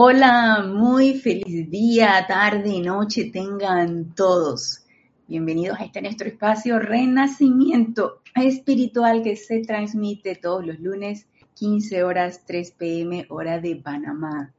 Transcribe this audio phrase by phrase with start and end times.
[0.00, 4.84] Hola, muy feliz día, tarde, noche tengan todos.
[5.26, 12.44] Bienvenidos a este nuestro espacio Renacimiento Espiritual que se transmite todos los lunes, 15 horas,
[12.46, 14.54] 3 pm, hora de Panamá.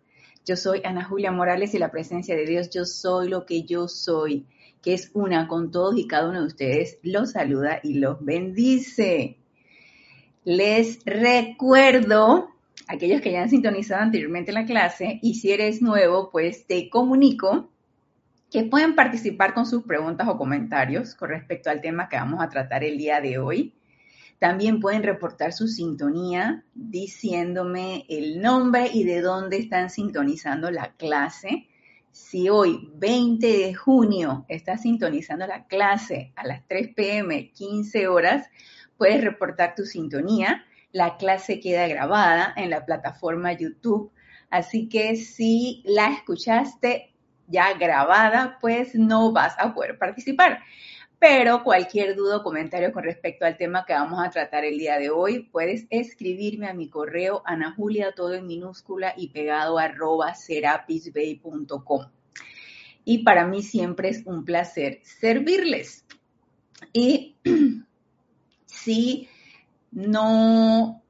[0.46, 3.88] Yo soy Ana Julia Morales y la presencia de Dios, yo soy lo que yo
[3.88, 4.46] soy,
[4.82, 9.38] que es una con todos y cada uno de ustedes, los saluda y los bendice.
[10.44, 16.66] Les recuerdo aquellos que ya han sintonizado anteriormente la clase y si eres nuevo, pues
[16.66, 17.69] te comunico
[18.52, 22.50] que pueden participar con sus preguntas o comentarios con respecto al tema que vamos a
[22.50, 23.75] tratar el día de hoy.
[24.39, 31.68] También pueden reportar su sintonía diciéndome el nombre y de dónde están sintonizando la clase.
[32.11, 38.50] Si hoy, 20 de junio, estás sintonizando la clase a las 3 pm, 15 horas,
[38.97, 44.11] puedes reportar tu sintonía la clase queda grabada en la plataforma YouTube,
[44.50, 47.14] así que si la escuchaste
[47.47, 50.59] ya grabada, pues no vas a poder participar.
[51.19, 54.97] Pero cualquier duda o comentario con respecto al tema que vamos a tratar el día
[54.97, 62.06] de hoy, puedes escribirme a mi correo anajulia, todo en minúscula y pegado arroba serapisbay.com.
[63.03, 66.06] Y para mí siempre es un placer servirles.
[66.94, 67.35] Y
[68.66, 69.28] si
[69.91, 71.01] no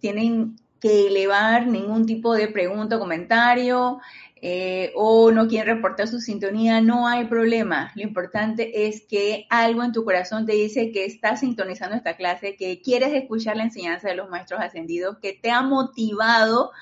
[0.00, 4.00] tienen que elevar ningún tipo de pregunta o comentario
[4.44, 7.92] eh, o no quieren reportar su sintonía, no hay problema.
[7.94, 12.56] Lo importante es que algo en tu corazón te dice que estás sintonizando esta clase,
[12.56, 16.72] que quieres escuchar la enseñanza de los maestros ascendidos, que te ha motivado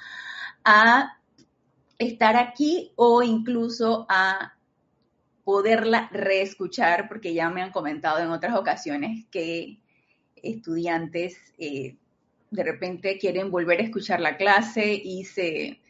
[0.64, 1.18] a
[1.98, 4.54] estar aquí o incluso a
[5.44, 9.82] poderla reescuchar, porque ya me han comentado en otras ocasiones que
[10.42, 11.96] estudiantes eh,
[12.50, 15.80] de repente quieren volver a escuchar la clase y se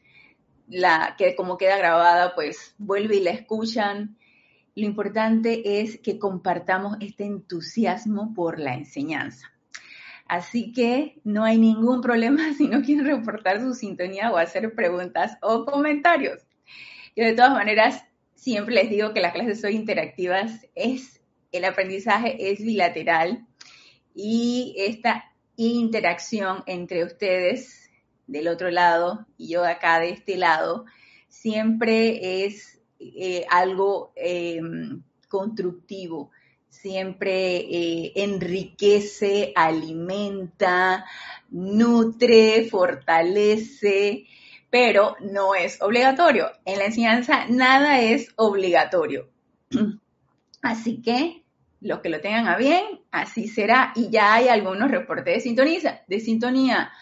[0.68, 4.16] la que como queda grabada, pues vuelve y la escuchan.
[4.76, 9.52] Lo importante es que compartamos este entusiasmo por la enseñanza.
[10.26, 15.36] Así que no hay ningún problema si no quieren reportar su sintonía o hacer preguntas
[15.42, 16.46] o comentarios.
[17.16, 21.20] Yo de todas maneras siempre les digo que las clases son interactivas, es
[21.52, 23.44] el aprendizaje es bilateral
[24.14, 25.24] y esta
[25.56, 27.90] interacción entre ustedes
[28.26, 30.86] del otro lado y yo acá de este lado
[31.28, 36.30] siempre es eh, algo em, constructivo,
[36.68, 41.06] siempre eh, enriquece, alimenta,
[41.50, 44.26] nutre, fortalece,
[44.68, 46.50] pero no es obligatorio.
[46.64, 49.28] En la enseñanza nada es obligatorio.
[50.62, 51.42] Así que
[51.80, 53.92] los que lo tengan a bien, así será.
[53.96, 56.02] Y ya hay algunos reportes de sintonía.
[56.06, 56.92] De sintonía.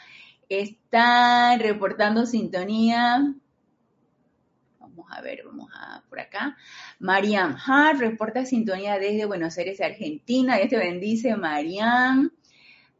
[0.48, 3.34] Están reportando sintonía.
[4.78, 6.56] Vamos a ver, vamos a por acá.
[6.98, 10.56] Mariam Hart reporta sintonía desde Buenos Aires, Argentina.
[10.56, 12.30] Dios te bendice, Mariam.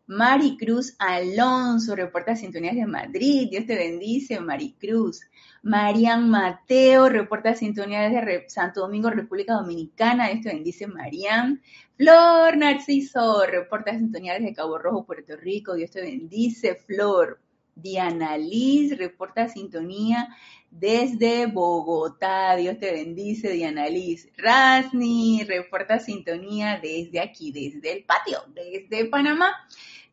[0.07, 3.49] Maricruz Alonso reporta sintonías de Madrid.
[3.51, 5.21] Dios te bendice, Maricruz.
[5.63, 10.29] Marian Mateo reporta sintonía desde Santo Domingo, República Dominicana.
[10.29, 11.63] Dios te bendice, Marian.
[11.97, 15.75] Flor Narciso reporta sintonía desde Cabo Rojo, Puerto Rico.
[15.75, 17.41] Dios te bendice, Flor.
[17.75, 20.29] Diana Liz reporta sintonía
[20.71, 22.57] desde Bogotá.
[22.57, 24.29] Dios te bendice, Diana Liz.
[24.37, 29.55] Rasni reporta sintonía desde aquí, desde el patio, desde Panamá.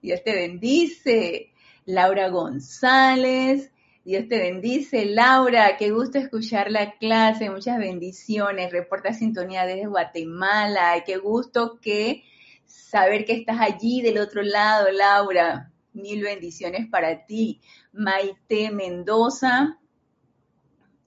[0.01, 1.51] Dios te bendice.
[1.85, 3.71] Laura González.
[4.05, 5.77] Dios te bendice, Laura.
[5.77, 7.49] Qué gusto escuchar la clase.
[7.49, 8.71] Muchas bendiciones.
[8.71, 11.03] Reporta sintonía desde Guatemala.
[11.03, 12.23] Qué gusto que
[12.65, 15.71] saber que estás allí del otro lado, Laura.
[15.93, 17.61] Mil bendiciones para ti.
[17.93, 19.79] Maite Mendoza.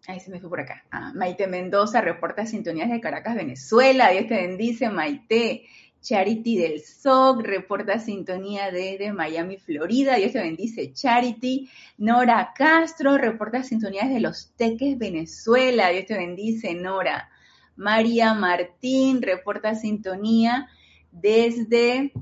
[0.09, 0.85] Ahí se me fue por acá.
[0.91, 4.11] Ah, Maite Mendoza reporta sintonías de Caracas, Venezuela.
[4.11, 5.69] Dios te bendice, Maite.
[6.01, 10.17] Charity del SOC reporta sintonía desde Miami, Florida.
[10.17, 11.69] Dios te bendice, Charity.
[11.99, 15.91] Nora Castro reporta sintonía desde Los Teques, Venezuela.
[15.91, 17.29] Dios te bendice, Nora.
[17.77, 20.69] María Martín reporta sintonía
[21.13, 22.13] desde,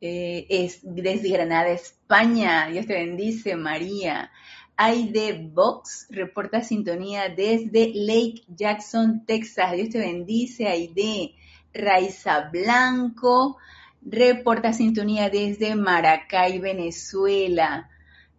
[0.00, 2.68] eh, es, desde Granada, España.
[2.68, 4.30] Dios te bendice, María.
[4.76, 9.72] Aide Box reporta sintonía desde Lake Jackson, Texas.
[9.72, 11.34] Dios te bendice, Aide.
[11.76, 13.58] Raiza Blanco,
[14.02, 17.90] reporta sintonía desde Maracay, Venezuela.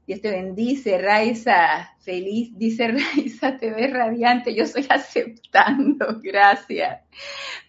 [0.08, 7.02] Dios te bendice, Raiza, feliz, dice Raiza, te ves radiante, yo estoy aceptando, gracias.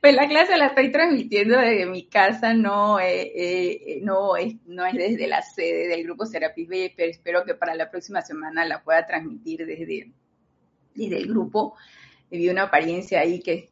[0.00, 4.86] Pues la clase la estoy transmitiendo desde mi casa, no, eh, eh, no, es, no
[4.86, 8.64] es desde la sede del grupo Serapis B, pero espero que para la próxima semana
[8.64, 10.12] la pueda transmitir desde,
[10.94, 11.74] desde el grupo.
[12.30, 13.70] Vi una apariencia ahí que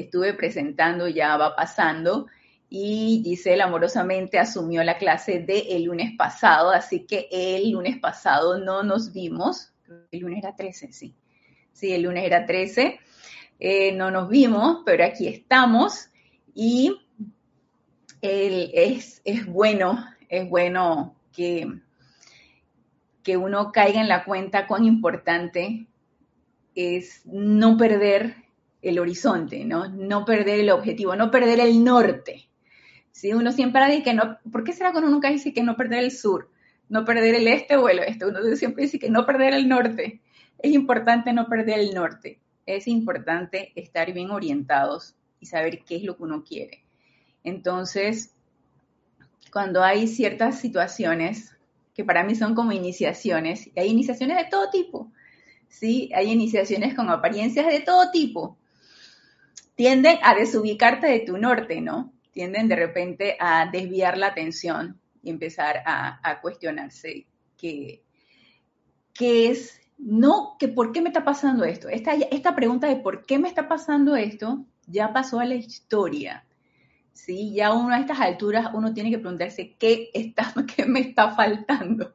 [0.00, 2.26] estuve presentando, ya va pasando
[2.70, 8.58] y Giselle amorosamente asumió la clase de el lunes pasado, así que el lunes pasado
[8.58, 9.72] no nos vimos,
[10.10, 11.14] el lunes era 13, sí,
[11.72, 13.00] sí, el lunes era 13,
[13.60, 16.10] eh, no nos vimos, pero aquí estamos
[16.54, 17.00] y
[18.20, 21.66] es, es, bueno, es bueno que,
[23.22, 25.86] que uno caiga en la cuenta cuán importante
[26.74, 28.36] es no perder
[28.82, 29.88] el horizonte, ¿no?
[29.88, 32.48] No perder el objetivo, no perder el norte.
[33.12, 33.32] ¿sí?
[33.32, 36.04] Uno siempre dice que no, ¿por qué será que uno nunca dice que no perder
[36.04, 36.50] el sur?
[36.88, 38.26] No perder el este o el oeste.
[38.26, 40.20] Uno siempre dice que no perder el norte.
[40.58, 42.40] Es importante no perder el norte.
[42.64, 46.84] Es importante estar bien orientados y saber qué es lo que uno quiere.
[47.44, 48.34] Entonces,
[49.52, 51.56] cuando hay ciertas situaciones
[51.94, 55.10] que para mí son como iniciaciones, y hay iniciaciones de todo tipo,
[55.68, 56.10] ¿sí?
[56.14, 58.56] Hay iniciaciones con apariencias de todo tipo.
[59.78, 62.12] Tienden a desubicarte de tu norte, ¿no?
[62.38, 67.26] tienden de repente a desviar la atención y empezar a, cuestionarse
[67.56, 68.04] qué
[69.18, 71.88] es, no, que por qué me está pasando esto.
[71.88, 76.44] Esta, esta pregunta de por qué me está pasando esto ya pasó a la historia.
[77.12, 77.52] ¿sí?
[77.54, 82.14] Ya uno a estas alturas uno tiene que preguntarse qué, está, qué me está faltando.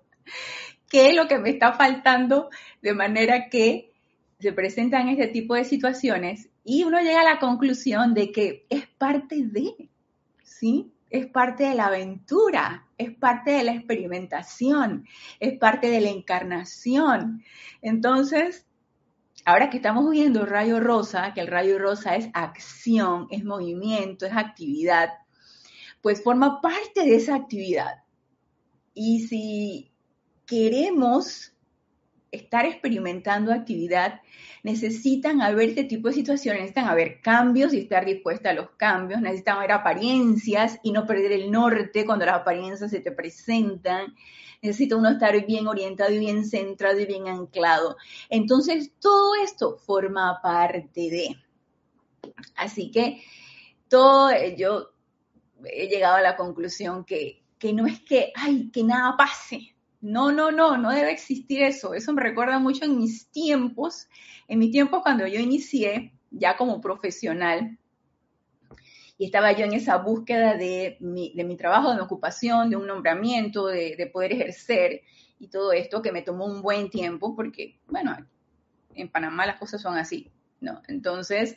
[0.87, 2.49] ¿Qué es lo que me está faltando
[2.81, 3.91] de manera que
[4.39, 8.87] se presentan este tipo de situaciones y uno llega a la conclusión de que es
[8.87, 9.89] parte de,
[10.43, 10.93] ¿sí?
[11.09, 15.05] Es parte de la aventura, es parte de la experimentación,
[15.39, 17.43] es parte de la encarnación.
[17.81, 18.65] Entonces,
[19.45, 24.33] ahora que estamos viendo rayo rosa, que el rayo rosa es acción, es movimiento, es
[24.33, 25.09] actividad,
[26.01, 28.03] pues forma parte de esa actividad.
[28.93, 29.91] Y si
[30.45, 31.52] queremos
[32.33, 34.21] estar experimentando actividad,
[34.63, 39.21] necesitan haber este tipo de situaciones, necesitan haber cambios y estar dispuesta a los cambios,
[39.21, 44.15] necesitan haber apariencias y no perder el norte cuando las apariencias se te presentan,
[44.61, 47.97] necesita uno estar bien orientado y bien centrado y bien anclado.
[48.29, 51.37] Entonces, todo esto forma parte de.
[52.55, 53.21] Así que
[53.89, 54.89] todo, yo
[55.65, 59.72] he llegado a la conclusión que, que no es que, ay, que nada pase,
[60.03, 61.93] no, no, no, no debe existir eso.
[61.93, 64.09] Eso me recuerda mucho en mis tiempos,
[64.49, 67.79] en mi tiempo cuando yo inicié ya como profesional
[69.17, 73.67] y estaba yo en esa búsqueda de mi, trabajo, de mi ocupación, de un nombramiento,
[73.67, 75.03] de, poder ejercer
[75.39, 78.13] y todo esto que me tomó un buen tiempo porque, bueno,
[78.95, 80.81] en Panamá las cosas son así, ¿no?
[80.89, 81.55] Entonces,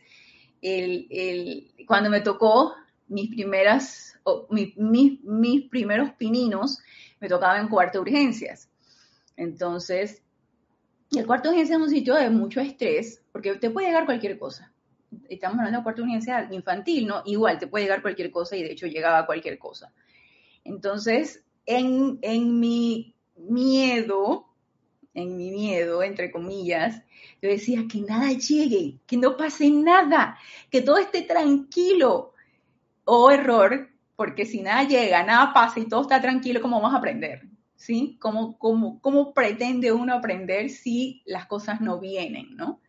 [1.88, 2.76] cuando me tocó
[3.08, 4.18] mis primeras,
[4.76, 6.78] mis primeros pininos,
[7.20, 8.68] me tocaba en cuarto de urgencias.
[9.36, 10.22] Entonces,
[11.12, 14.38] el cuarto de urgencias es un sitio de mucho estrés, porque te puede llegar cualquier
[14.38, 14.72] cosa.
[15.28, 17.22] Estamos hablando de cuarto de urgencia infantil, ¿no?
[17.24, 19.92] Igual te puede llegar cualquier cosa y de hecho llegaba cualquier cosa.
[20.64, 24.46] Entonces, en, en mi miedo,
[25.14, 27.02] en mi miedo, entre comillas,
[27.40, 30.38] yo decía que nada llegue, que no pase nada,
[30.70, 32.34] que todo esté tranquilo.
[33.08, 36.98] O error, porque si nada llega, nada pasa y todo está tranquilo, ¿cómo vamos a
[36.98, 37.42] aprender?
[37.76, 38.18] ¿Sí?
[38.20, 42.80] ¿Cómo, cómo, cómo pretende uno aprender si las cosas no vienen, ¿no?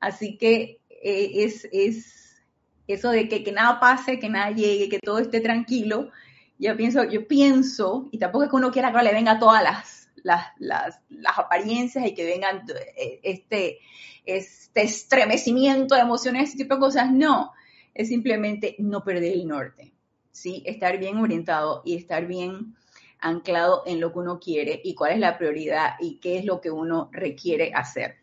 [0.00, 2.42] Así que eh, es, es,
[2.86, 6.10] eso de que, que, nada pase, que nada llegue, que todo esté tranquilo.
[6.58, 10.10] Yo pienso, yo pienso, y tampoco es que uno quiera que le venga todas las,
[10.22, 12.64] las, las, las apariencias y que vengan
[12.96, 13.80] eh, este,
[14.24, 17.52] este estremecimiento de emociones, ese tipo de cosas, no,
[17.94, 19.92] es simplemente no perder el norte.
[20.32, 20.62] ¿sí?
[20.66, 22.74] Estar bien orientado y estar bien
[23.20, 26.60] anclado en lo que uno quiere y cuál es la prioridad y qué es lo
[26.60, 28.16] que uno requiere hacer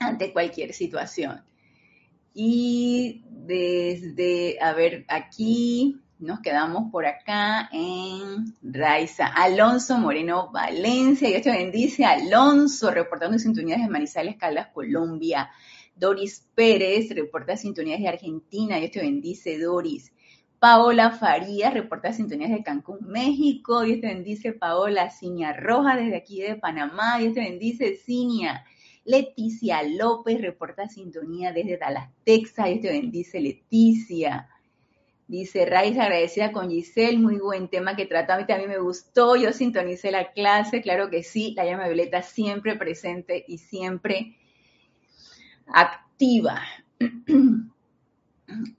[0.00, 1.42] ante cualquier situación.
[2.34, 9.26] Y desde, a ver, aquí nos quedamos por acá en Raiza.
[9.26, 12.04] Alonso Moreno Valencia, Dios te bendice.
[12.04, 15.50] Alonso, reportando sintonías de Manizales, Caldas, Colombia.
[15.98, 20.12] Doris Pérez, reporta sintonías de Argentina, Dios te bendice, Doris.
[20.58, 23.82] Paola Farías, reporta sintonías de Cancún, México.
[23.82, 25.10] Dios te bendice, Paola.
[25.10, 27.18] Ciña Roja, desde aquí de Panamá.
[27.18, 28.64] Dios te bendice, Ciña.
[29.04, 32.66] Leticia López, reporta sintonía desde Dallas, Texas.
[32.66, 34.48] Dios te bendice, Leticia.
[35.28, 38.34] Dice Raiz, agradecida con Giselle, muy buen tema que trata.
[38.34, 42.22] A mí también me gustó, yo sintonicé la clase, claro que sí, la llama violeta
[42.22, 44.36] siempre presente y siempre
[45.72, 46.62] activa.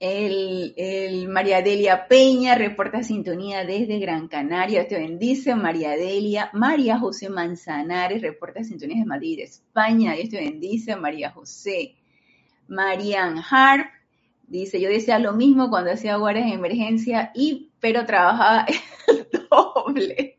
[0.00, 6.50] El, María Delia Peña reporta sintonía desde Gran Canaria, te bendice María Delia.
[6.52, 11.94] María José Manzanares reporta sintonía de Madrid, España, Dios te bendice María José.
[12.66, 13.88] Marian Harp
[14.46, 18.66] dice, yo decía lo mismo cuando hacía guardias en emergencia, y, pero trabajaba
[19.08, 20.29] el doble.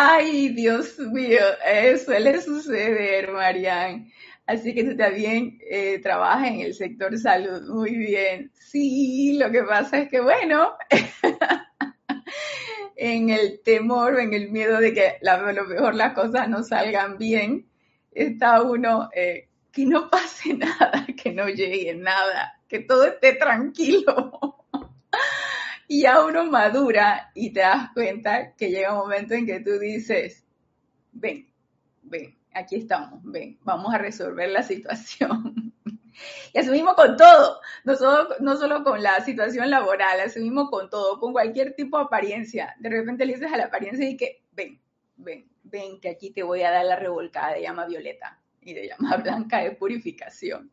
[0.00, 4.08] Ay, Dios mío, eso suele suceder, Marian.
[4.46, 7.68] Así que tú también eh, trabajas en el sector salud.
[7.68, 8.52] Muy bien.
[8.54, 10.74] Sí, lo que pasa es que, bueno,
[12.96, 17.18] en el temor, en el miedo de que a lo mejor las cosas no salgan
[17.18, 17.66] bien,
[18.12, 24.47] está uno, eh, que no pase nada, que no llegue nada, que todo esté tranquilo.
[25.88, 29.78] Y ya uno madura y te das cuenta que llega un momento en que tú
[29.78, 30.46] dices,
[31.12, 31.50] ven,
[32.02, 35.72] ven, aquí estamos, ven, vamos a resolver la situación.
[36.52, 41.18] y asumimos con todo, no solo, no solo con la situación laboral, asumimos con todo,
[41.18, 42.76] con cualquier tipo de apariencia.
[42.78, 44.78] De repente le dices a la apariencia y que, ven,
[45.16, 48.88] ven, ven, que aquí te voy a dar la revolcada de llama violeta y de
[48.88, 50.70] llama blanca de purificación.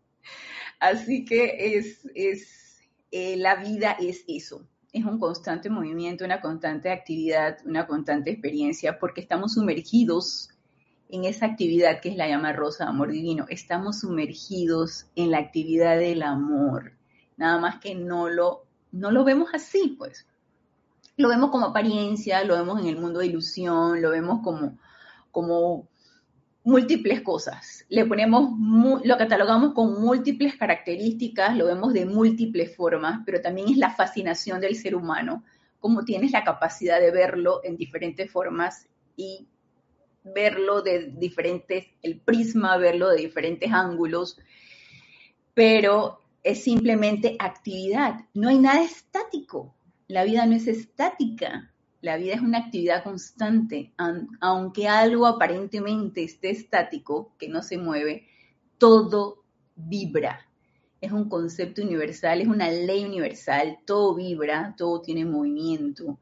[0.79, 2.81] Así que es, es
[3.11, 8.97] eh, la vida es eso, es un constante movimiento, una constante actividad, una constante experiencia,
[8.97, 10.49] porque estamos sumergidos
[11.09, 13.45] en esa actividad que es la llama rosa, amor divino.
[13.49, 16.93] Estamos sumergidos en la actividad del amor.
[17.35, 20.25] Nada más que no lo, no lo vemos así, pues.
[21.17, 24.77] Lo vemos como apariencia, lo vemos en el mundo de ilusión, lo vemos como,
[25.29, 25.89] como
[26.65, 27.85] múltiples cosas.
[27.89, 28.49] Le ponemos,
[29.03, 34.59] lo catalogamos con múltiples características, lo vemos de múltiples formas, pero también es la fascinación
[34.59, 35.43] del ser humano,
[35.79, 39.47] como tienes la capacidad de verlo en diferentes formas y
[40.23, 44.39] verlo de diferentes, el prisma, verlo de diferentes ángulos,
[45.53, 48.21] pero es simplemente actividad.
[48.33, 49.75] No hay nada estático.
[50.07, 51.71] La vida no es estática.
[52.05, 53.91] La vida es una actividad constante.
[54.39, 58.27] Aunque algo aparentemente esté estático, que no se mueve,
[58.77, 59.43] todo
[59.75, 60.47] vibra.
[61.01, 63.79] Es un concepto universal, es una ley universal.
[63.87, 66.19] Todo vibra, todo tiene movimiento.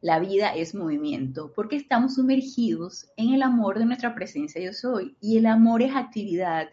[0.00, 5.18] La vida es movimiento, porque estamos sumergidos en el amor de nuestra presencia yo soy.
[5.20, 6.70] Y el amor es actividad,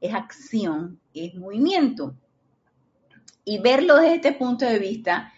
[0.00, 2.16] es acción, es movimiento.
[3.44, 5.34] Y verlo desde este punto de vista,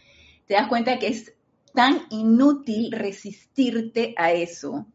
[0.46, 1.34] te das cuenta que es
[1.74, 4.86] tan inútil resistirte a eso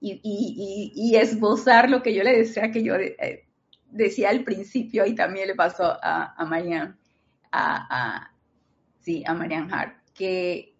[0.00, 3.46] y, esbozar lo que yo le decía, que yo eh,
[3.90, 6.94] decía al principio y también le pasó a, a Marianne,
[7.52, 8.30] a,
[9.00, 10.70] sí, a Marianne Hart, que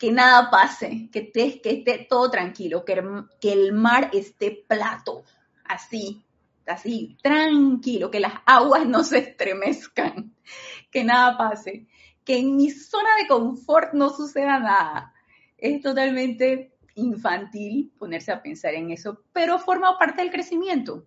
[0.00, 3.04] que nada pase, que, que esté todo tranquilo, que,
[3.38, 5.24] que el mar esté plato,
[5.66, 6.24] así,
[6.66, 10.34] así, tranquilo, que las aguas no se estremezcan,
[10.90, 11.86] que nada pase,
[12.24, 15.14] que en mi zona de confort no suceda nada.
[15.56, 21.04] Es totalmente infantil ponerse a pensar en eso, pero forma parte del crecimiento,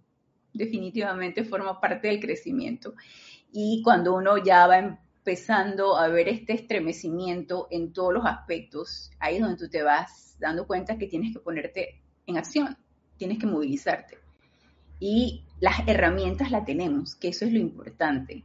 [0.53, 2.93] definitivamente forma parte del crecimiento.
[3.51, 9.35] Y cuando uno ya va empezando a ver este estremecimiento en todos los aspectos, ahí
[9.35, 12.77] es donde tú te vas dando cuenta que tienes que ponerte en acción,
[13.17, 14.17] tienes que movilizarte.
[14.99, 18.43] Y las herramientas las tenemos, que eso es lo importante.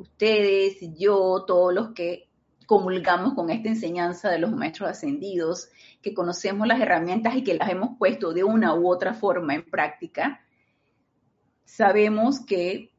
[0.00, 2.30] Ustedes, yo, todos los que
[2.64, 5.68] comulgamos con esta enseñanza de los maestros ascendidos,
[6.00, 9.68] que conocemos las herramientas y que las hemos puesto de una u otra forma en
[9.68, 10.40] práctica,
[11.66, 12.94] sabemos que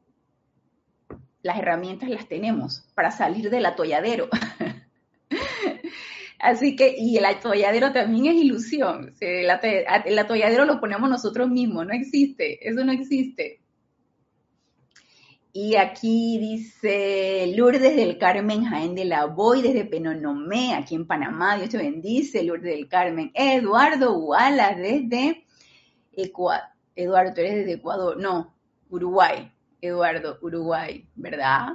[1.42, 4.28] las herramientas las tenemos para salir del atolladero.
[6.38, 9.12] Así que, y el atolladero también es ilusión.
[9.18, 13.61] El atolladero lo ponemos nosotros mismos, no existe, eso no existe.
[15.54, 21.56] Y aquí dice Lourdes del Carmen Jaén de la Boy desde Penonomé, aquí en Panamá.
[21.56, 23.30] Dios te bendice, Lourdes del Carmen.
[23.34, 25.44] Eduardo Wallace desde
[26.12, 26.64] Ecuador.
[26.96, 28.18] Eduardo, eres desde Ecuador.
[28.18, 28.54] No,
[28.88, 29.52] Uruguay.
[29.82, 31.74] Eduardo, Uruguay, ¿verdad?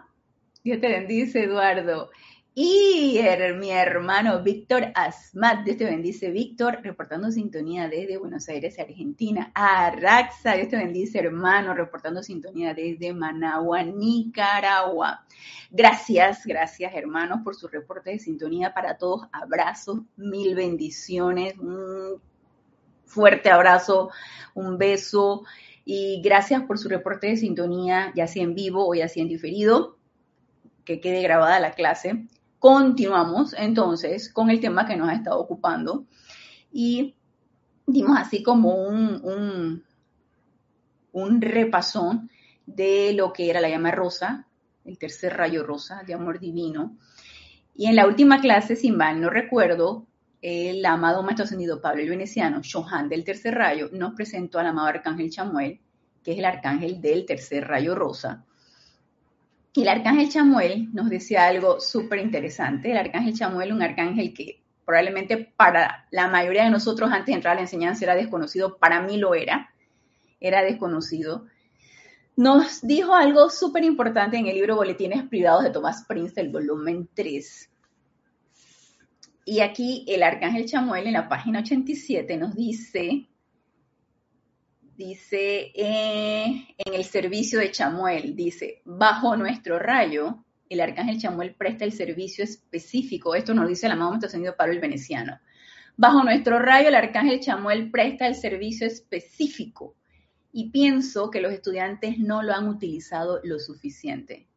[0.64, 2.10] Dios te bendice, Eduardo.
[2.60, 3.20] Y
[3.60, 9.52] mi hermano Víctor Asmat, Dios te bendice, Víctor, reportando sintonía desde Buenos Aires, Argentina.
[9.54, 15.24] Araxa, Dios te bendice, hermano, reportando sintonía desde Managua, Nicaragua.
[15.70, 19.28] Gracias, gracias, hermanos, por su reporte de sintonía para todos.
[19.32, 22.20] Abrazos, mil bendiciones, un
[23.06, 24.10] fuerte abrazo,
[24.56, 25.44] un beso
[25.86, 29.30] y gracias por su reporte de sintonía, ya sea en vivo o ya sea en
[29.30, 30.00] diferido.
[30.86, 32.28] que quede grabada la clase.
[32.70, 36.06] Continuamos entonces con el tema que nos ha estado ocupando
[36.70, 37.16] y
[37.86, 39.82] dimos así como un,
[41.14, 42.30] un, repasón
[42.66, 44.48] de lo que era la llama rosa,
[44.84, 46.98] el tercer rayo rosa de amor divino.
[47.74, 50.06] Y en la última clase, si mal no recuerdo,
[50.42, 54.90] el amado Maestro Ascendido Pablo el Veneciano, Shohan del tercer rayo, nos presentó al amado
[54.90, 55.80] Arcángel Chamuel,
[56.22, 58.46] que es el arcángel del tercer rayo rosa.
[59.78, 62.90] Y el arcángel Chamuel nos decía algo súper interesante.
[62.90, 67.52] El arcángel Chamuel, un arcángel que probablemente para la mayoría de nosotros antes de entrar
[67.52, 69.72] a la enseñanza era desconocido, para mí lo era,
[70.40, 71.46] era desconocido.
[72.36, 77.08] Nos dijo algo súper importante en el libro Boletines Privados de Tomás Prince, del volumen
[77.14, 77.70] 3,
[79.46, 83.28] y aquí el arcángel Chamuel en la página 87 nos dice,
[84.98, 91.86] dice eh, en el servicio de Chamuel, dice, bajo nuestro rayo, el arcángel Chamuel presta
[91.86, 95.40] el servicio específico, esto nos dice el amado Maestro Ascendido Pablo el Veneciano,
[95.96, 99.96] bajo nuestro rayo el arcángel Chamuel presta el servicio específico
[100.52, 104.48] y pienso que los estudiantes no lo han utilizado lo suficiente.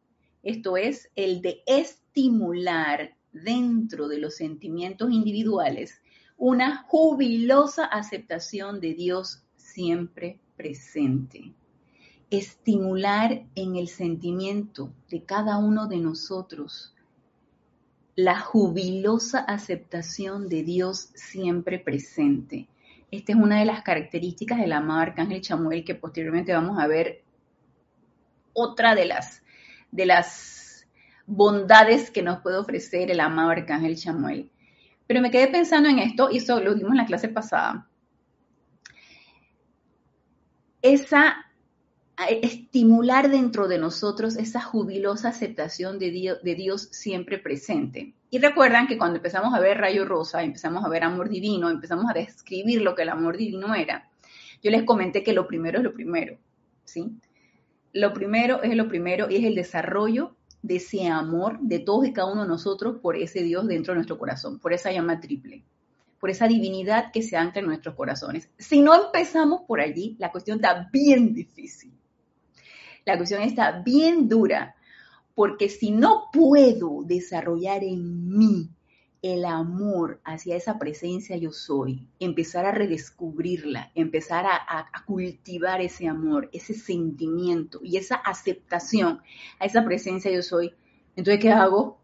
[0.41, 6.01] Esto es el de estimular dentro de los sentimientos individuales
[6.35, 9.43] una jubilosa aceptación de Dios
[9.73, 11.53] siempre presente.
[12.29, 16.93] Estimular en el sentimiento de cada uno de nosotros
[18.15, 22.67] la jubilosa aceptación de Dios siempre presente.
[23.09, 27.23] Esta es una de las características del amado Arcángel Chamuel que posteriormente vamos a ver
[28.53, 29.43] otra de las,
[29.91, 30.87] de las
[31.25, 34.51] bondades que nos puede ofrecer el amado Arcángel Chamuel.
[35.07, 37.89] Pero me quedé pensando en esto, y eso lo vimos en la clase pasada.
[40.81, 41.45] Esa
[42.29, 48.13] estimular dentro de nosotros esa jubilosa aceptación de Dios, de Dios, siempre presente.
[48.29, 52.05] Y recuerdan que cuando empezamos a ver Rayo Rosa, empezamos a ver amor divino, empezamos
[52.09, 54.11] a describir lo que el amor divino era,
[54.61, 56.37] yo les comenté que lo primero es lo primero,
[56.85, 57.17] ¿sí?
[57.93, 62.13] Lo primero es lo primero y es el desarrollo de ese amor de todos y
[62.13, 65.63] cada uno de nosotros por ese Dios dentro de nuestro corazón, por esa llama triple,
[66.21, 68.47] por esa divinidad que se ancla en nuestros corazones.
[68.59, 71.91] Si no empezamos por allí, la cuestión está bien difícil.
[73.05, 74.75] La cuestión está bien dura,
[75.33, 78.69] porque si no puedo desarrollar en mí
[79.23, 86.49] el amor hacia esa presencia yo soy, empezar a redescubrirla, empezar a, cultivar ese amor,
[86.53, 89.21] ese sentimiento y esa aceptación
[89.59, 90.73] a esa presencia yo soy.
[91.15, 92.00] Entonces, ¿qué hago?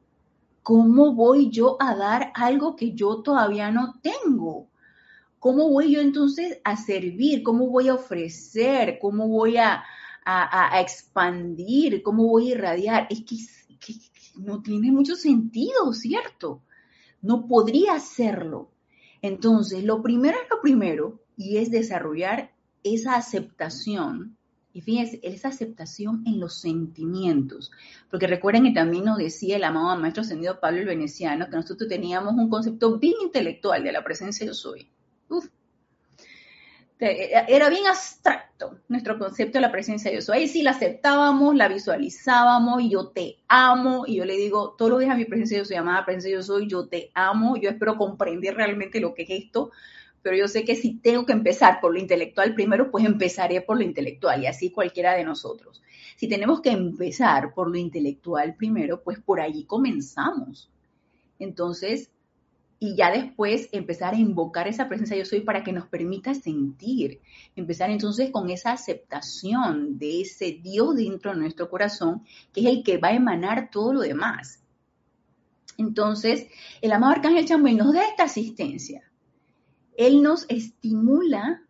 [0.67, 4.67] ¿Cómo voy yo a dar algo que yo todavía no tengo?
[5.39, 7.41] ¿Cómo voy yo entonces a servir?
[7.41, 8.99] ¿Cómo voy a ofrecer?
[8.99, 9.85] ¿Cómo voy a,
[10.77, 12.03] expandir?
[12.03, 13.07] ¿Cómo voy a irradiar?
[13.09, 13.93] Es que
[14.41, 16.63] no tiene mucho sentido, ¿cierto?
[17.21, 18.69] no podría hacerlo.
[19.21, 22.51] Entonces, lo primero es lo primero y es desarrollar
[22.83, 24.36] esa aceptación.
[24.77, 27.71] Y fíjense, esa aceptación en los sentimientos.
[28.11, 31.89] Porque recuerden que también nos decía el amado maestro ascendido Pablo el Veneciano que nosotros
[31.89, 34.87] teníamos un concepto bien intelectual de la presencia yo soy.
[35.29, 35.47] Uf,
[36.99, 40.29] era bien abstracto nuestro concepto de la presencia de Dios.
[40.29, 44.03] Ahí sí la aceptábamos, la visualizábamos y yo te amo.
[44.05, 46.45] Y yo le digo, todos los días a mi presencia de Dios, llamada presencia Dios
[46.45, 47.57] soy, yo te amo.
[47.57, 49.71] Yo espero comprender realmente lo que es esto.
[50.27, 53.77] Pero yo sé que si tengo que empezar por lo intelectual primero, pues empezaré por
[53.77, 55.81] lo intelectual y así cualquiera de nosotros.
[56.17, 60.69] Si tenemos que empezar por lo intelectual primero, pues por allí comenzamos.
[61.39, 62.11] Entonces,
[62.77, 67.21] y ya después empezar a invocar esa presencia yo soy para que nos permita sentir,
[67.55, 72.83] empezar entonces con esa aceptación de ese Dios dentro de nuestro corazón, que es el
[72.83, 74.61] que va a emanar todo lo demás.
[75.77, 76.47] Entonces,
[76.81, 79.07] el amado Arcángel Chamuel nos da esta asistencia.
[79.97, 81.63] Él nos estimula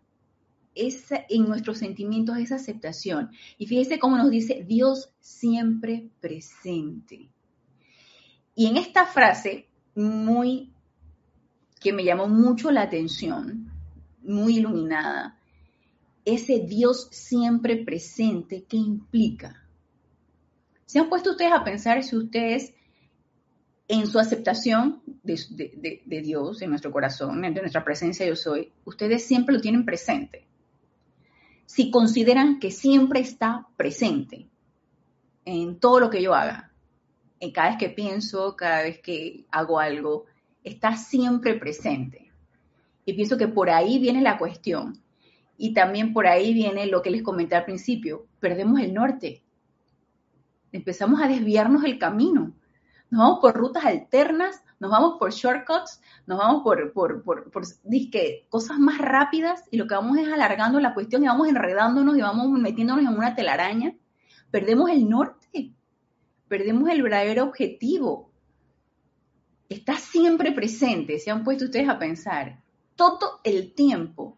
[0.75, 3.31] esa, en nuestros sentimientos esa aceptación.
[3.57, 7.31] Y fíjese cómo nos dice Dios siempre presente.
[8.53, 10.71] Y en esta frase muy
[11.79, 13.71] que me llamó mucho la atención,
[14.21, 15.39] muy iluminada,
[16.25, 19.63] ese Dios siempre presente, ¿qué implica?
[20.85, 22.73] ¿Se han puesto ustedes a pensar si ustedes
[23.87, 29.55] en su aceptación de, Dios, en nuestro corazón, de nuestra presencia yo soy, ustedes siempre
[29.55, 30.45] lo tienen presente?
[31.65, 34.47] Si consideran que siempre está presente
[35.45, 36.71] en todo lo que yo haga,
[37.39, 40.25] en cada vez que pienso, cada vez que hago algo,
[40.63, 42.31] está siempre presente.
[43.05, 45.01] Y pienso que por ahí viene la cuestión.
[45.57, 49.43] Y también por ahí viene lo que les comenté al principio, perdemos el norte.
[50.71, 52.53] empezamos a desviarnos el camino.
[53.09, 57.63] Nos vamos por rutas alternas, nos vamos por shortcuts, nos vamos por, por, por, por
[58.49, 62.21] cosas más rápidas y lo que vamos es alargando la cuestión y vamos enredándonos y
[62.21, 63.95] vamos metiéndonos en una telaraña.
[64.51, 65.73] Perdemos el norte,
[66.47, 68.29] perdemos el verdadero objetivo.
[69.69, 72.61] Está siempre presente, se han puesto ustedes a pensar,
[72.95, 74.37] todo el tiempo.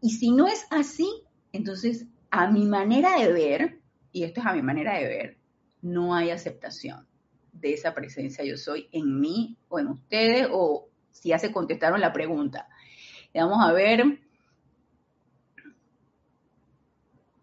[0.00, 1.08] Y si no es así,
[1.52, 3.80] entonces a mi manera de ver,
[4.12, 5.38] y esto es a mi manera de ver,
[5.80, 7.06] no hay aceptación
[7.54, 12.00] de esa presencia yo soy en mí o en ustedes o si ya se contestaron
[12.00, 12.68] la pregunta.
[13.34, 14.20] Vamos a ver.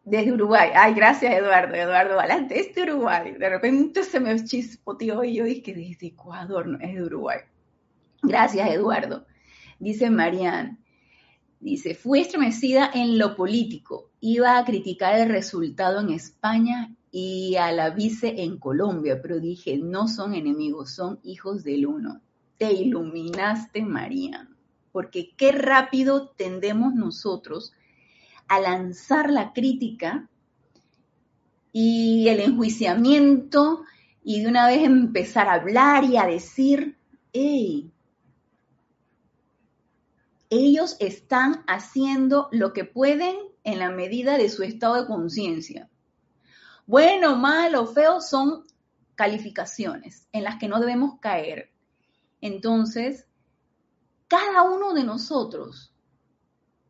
[0.03, 0.69] Desde Uruguay.
[0.75, 1.75] Ay, gracias Eduardo.
[1.75, 3.33] Eduardo adelante este Uruguay.
[3.33, 7.39] De repente se me chispoteó y yo dije, desde Ecuador, no, es de Uruguay.
[8.21, 9.25] Gracias Eduardo.
[9.79, 10.79] Dice Marian.
[11.59, 14.11] Dice, fui estremecida en lo político.
[14.19, 19.77] Iba a criticar el resultado en España y a la vice en Colombia, pero dije,
[19.77, 22.21] no son enemigos, son hijos del uno.
[22.57, 24.49] Te iluminaste, María,
[24.93, 27.73] porque qué rápido tendemos nosotros
[28.47, 30.29] a lanzar la crítica
[31.73, 33.83] y el enjuiciamiento
[34.23, 36.97] y de una vez empezar a hablar y a decir,
[37.33, 37.91] hey,
[40.49, 45.90] ellos están haciendo lo que pueden en la medida de su estado de conciencia.
[46.85, 48.63] Bueno, malo, feo son
[49.15, 51.71] calificaciones en las que no debemos caer.
[52.41, 53.27] Entonces,
[54.27, 55.93] cada uno de nosotros,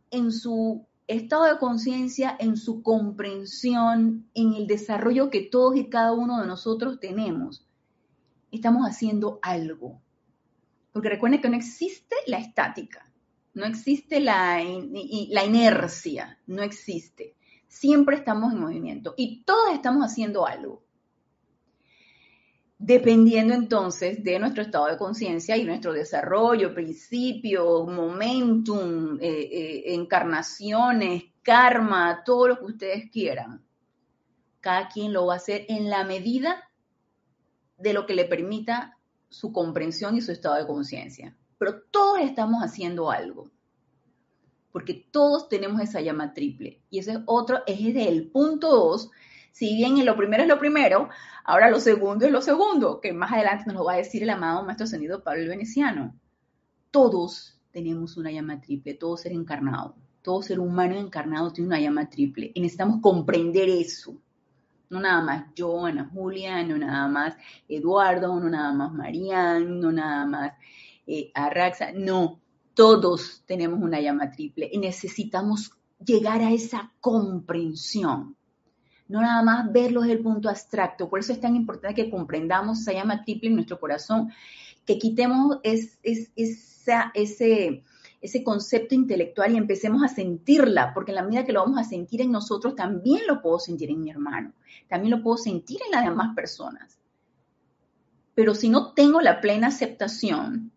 [0.10, 6.14] en su estado de conciencia, en su comprensión, en el desarrollo que todos y cada
[6.14, 7.68] uno de nosotros tenemos,
[8.52, 10.02] estamos haciendo algo.
[10.94, 13.12] Porque recuerden que no existe la estática,
[13.54, 17.36] no existe la, la inercia, no existe.
[17.72, 20.84] Siempre estamos en movimiento y todos estamos haciendo algo.
[22.78, 31.24] Dependiendo entonces de nuestro estado de conciencia y nuestro desarrollo, principio, momentum, eh, eh, encarnaciones,
[31.42, 33.64] karma, todo lo que ustedes quieran.
[34.60, 36.70] Cada quien lo va a hacer en la medida
[37.78, 38.98] de lo que le permita
[39.30, 41.38] su comprensión y su estado de conciencia.
[41.58, 43.50] Pero todos estamos haciendo algo
[44.72, 46.82] porque todos tenemos esa llama triple.
[46.90, 49.12] Y ese es otro eje del punto 2.
[49.52, 51.10] Si bien lo primero es lo primero,
[51.44, 54.30] ahora lo segundo es lo segundo, que más adelante nos lo va a decir el
[54.30, 56.16] amado Maestro Ascendido Pablo el Veneciano.
[56.90, 62.10] Todos tenemos una llama triple, todo ser encarnado, todo ser humano encarnado tiene una llama
[62.10, 62.52] triple.
[62.54, 64.16] Y necesitamos comprender eso.
[64.90, 67.36] No nada más yo, Ana Julia, no nada más
[67.70, 70.54] Eduardo, no nada más Marian, no nada más
[71.08, 72.41] eh, Arraxa, no,
[72.74, 75.72] todos tenemos una llama triple y necesitamos
[76.04, 78.36] llegar a esa comprensión.
[79.08, 81.10] No nada más verlo desde el punto abstracto.
[81.10, 84.32] Por eso es tan importante que comprendamos esa llama triple en nuestro corazón,
[84.86, 86.32] que quitemos ese,
[88.22, 91.84] ese concepto intelectual y empecemos a sentirla, porque en la medida que lo vamos a
[91.84, 94.54] sentir en nosotros, también lo puedo sentir en mi hermano,
[94.88, 96.98] también lo puedo sentir en las demás personas.
[98.34, 100.72] Pero si no tengo la plena aceptación,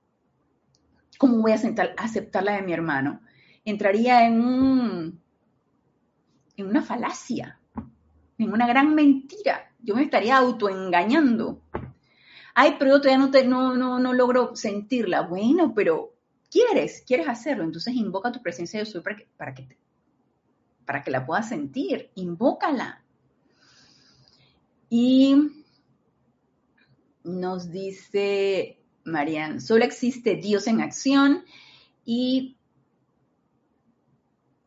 [1.18, 3.20] ¿cómo voy a aceptar, la de mi hermano?
[3.64, 5.20] Entraría en, un,
[6.57, 7.59] en una falacia,
[8.38, 9.72] en una gran mentira.
[9.81, 11.62] Yo me estaría autoengañando.
[12.55, 15.22] Ay, pero yo todavía no, no, no, logro sentirla.
[15.22, 16.14] Bueno, pero
[16.50, 17.64] quieres, quieres hacerlo.
[17.64, 19.68] Entonces invoca tu presencia de soy para que, para que,
[20.85, 22.11] para que la puedas sentir.
[22.14, 23.03] Invócala.
[24.88, 25.64] Y
[27.24, 31.44] nos dice Marian, solo existe Dios en acción
[32.04, 32.56] y,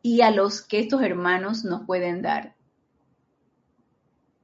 [0.02, 2.54] y a los que estos hermanos nos pueden dar.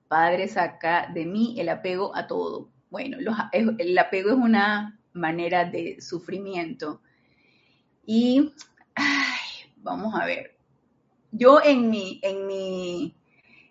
[0.09, 2.71] Padre, saca de mí el apego a todo.
[2.91, 3.19] Bueno,
[3.53, 7.01] el apego es una manera de sufrimiento.
[8.07, 8.53] Y
[9.77, 10.57] vamos a ver.
[11.33, 13.17] Yo en mi, en mi,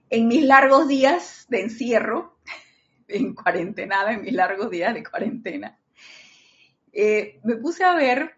[0.10, 2.38] en mis largos días de encierro,
[3.08, 5.80] en cuarentena, en mis largos días de cuarentena,
[6.94, 8.36] eh, me puse a ver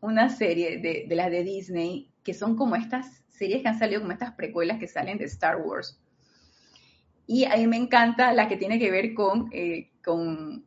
[0.00, 4.12] una serie de, las de Disney que son como estas series que han salido como
[4.12, 6.00] estas precuelas que salen de Star Wars.
[7.26, 10.64] Y a mí me encanta la que tiene que ver con, eh, con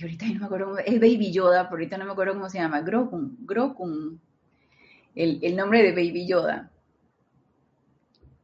[0.00, 2.58] y ahorita no me acuerdo, es Baby Yoda, pero ahorita no me acuerdo cómo se
[2.58, 4.20] llama, Grokun, Grokun,
[5.14, 6.70] el, el nombre de Baby Yoda.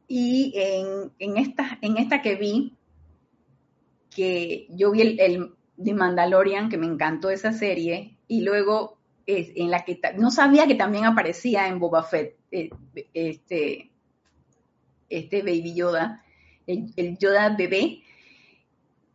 [0.07, 2.77] Y en, en, esta, en esta que vi,
[4.09, 9.83] que yo vi el, de Mandalorian, que me encantó esa serie, y luego en la
[9.83, 12.69] que no sabía que también aparecía en Boba Fett eh,
[13.13, 13.91] este,
[15.09, 16.23] este Baby Yoda,
[16.65, 18.03] el, Yoda bebé,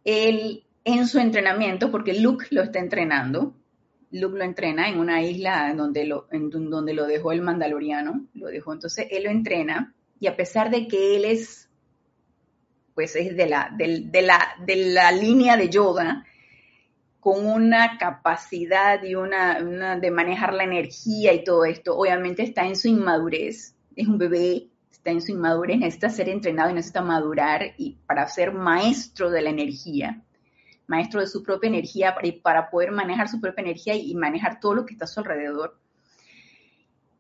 [0.05, 3.55] él en su entrenamiento, porque Luke lo está entrenando,
[4.11, 8.49] Luke lo entrena en una isla donde lo, en donde lo dejó el mandaloriano, lo
[8.49, 11.71] dejó, entonces él lo entrena y a pesar de que él es,
[12.95, 16.27] pues es de la, de, la, de la línea de yoga,
[17.23, 19.61] con una capacidad y una,
[19.97, 24.71] de manejar la energía y todo esto, obviamente está en su inmadurez, es un bebé,
[24.91, 29.41] está en su inmadurez, necesita ser entrenado y necesita madurar y para ser maestro de
[29.41, 30.21] la energía
[30.89, 34.85] maestro de su propia energía para, poder manejar su propia energía y manejar todo lo
[34.85, 35.79] que está a su alrededor.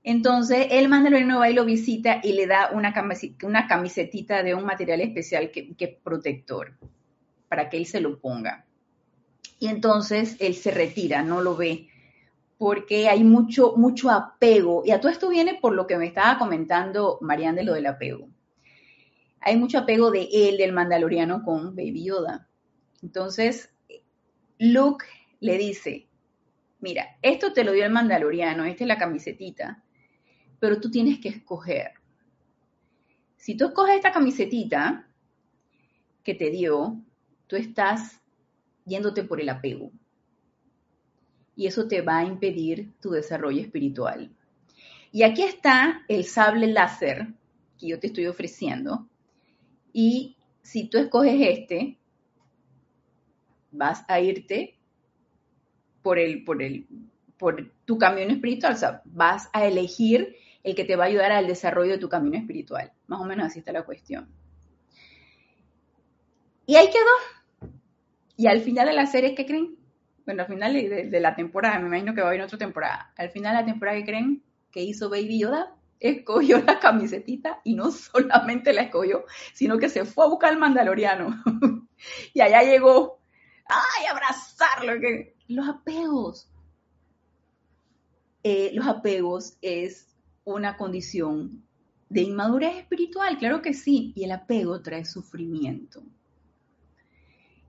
[0.03, 2.93] Entonces, el mandaloriano va y lo visita y le da una,
[3.45, 6.77] una camisetita de un material especial que, que protector,
[7.49, 8.67] para que él se lo ponga.
[9.62, 11.87] Y entonces él se retira, no lo ve,
[12.59, 14.83] porque hay mucho, mucho apego.
[14.85, 17.87] Y a todo esto viene por lo que me estaba comentando Marianne de lo del
[17.87, 18.29] apego.
[19.40, 22.48] Hay mucho apego de él, del mandaloriano, con Baby Yoda.
[23.05, 23.72] Entonces,
[24.59, 25.07] Luke
[25.38, 26.09] le dice,
[26.81, 29.85] mira, esto te lo dio el mandaloriano, esta es la camisetita,
[30.59, 31.92] pero tú tienes que escoger.
[33.37, 35.09] Si tú escoges esta camisetita
[36.25, 37.01] que te dio,
[37.46, 38.21] tú estás
[38.85, 39.90] yéndote por el apego.
[41.55, 44.31] Y eso te va a impedir tu desarrollo espiritual.
[45.11, 47.29] Y aquí está el sable láser
[47.79, 49.07] que yo te estoy ofreciendo.
[49.92, 51.99] Y si tú escoges este,
[53.71, 54.79] vas a irte
[56.03, 56.87] por el, por el,
[57.37, 61.33] por tu camino espiritual, o sea, vas a elegir el que te va a ayudar
[61.33, 62.92] al desarrollo de tu camino espiritual.
[63.07, 64.29] Más o menos así está la cuestión.
[66.66, 67.41] Y ahí quedó.
[68.37, 69.77] Y al final de la serie, ¿qué creen?
[70.25, 73.12] Bueno, al final de, la temporada, me imagino que va a haber otra temporada.
[73.16, 74.42] Al final de la temporada, ¿qué creen?
[74.71, 75.77] que hizo Baby Yoda?
[76.01, 80.59] Escogió la camisetita y no solamente la escogió, sino que se fue a buscar al
[80.59, 81.42] mandaloriano.
[82.35, 83.21] y allá llegó
[83.66, 85.01] ¡ay, abrazarlo!
[85.01, 85.37] Que...
[85.49, 86.49] Los apegos.
[88.42, 91.64] Eh, los apegos es una condición
[92.09, 96.03] de inmadurez espiritual, claro que sí, y el apego trae sufrimiento.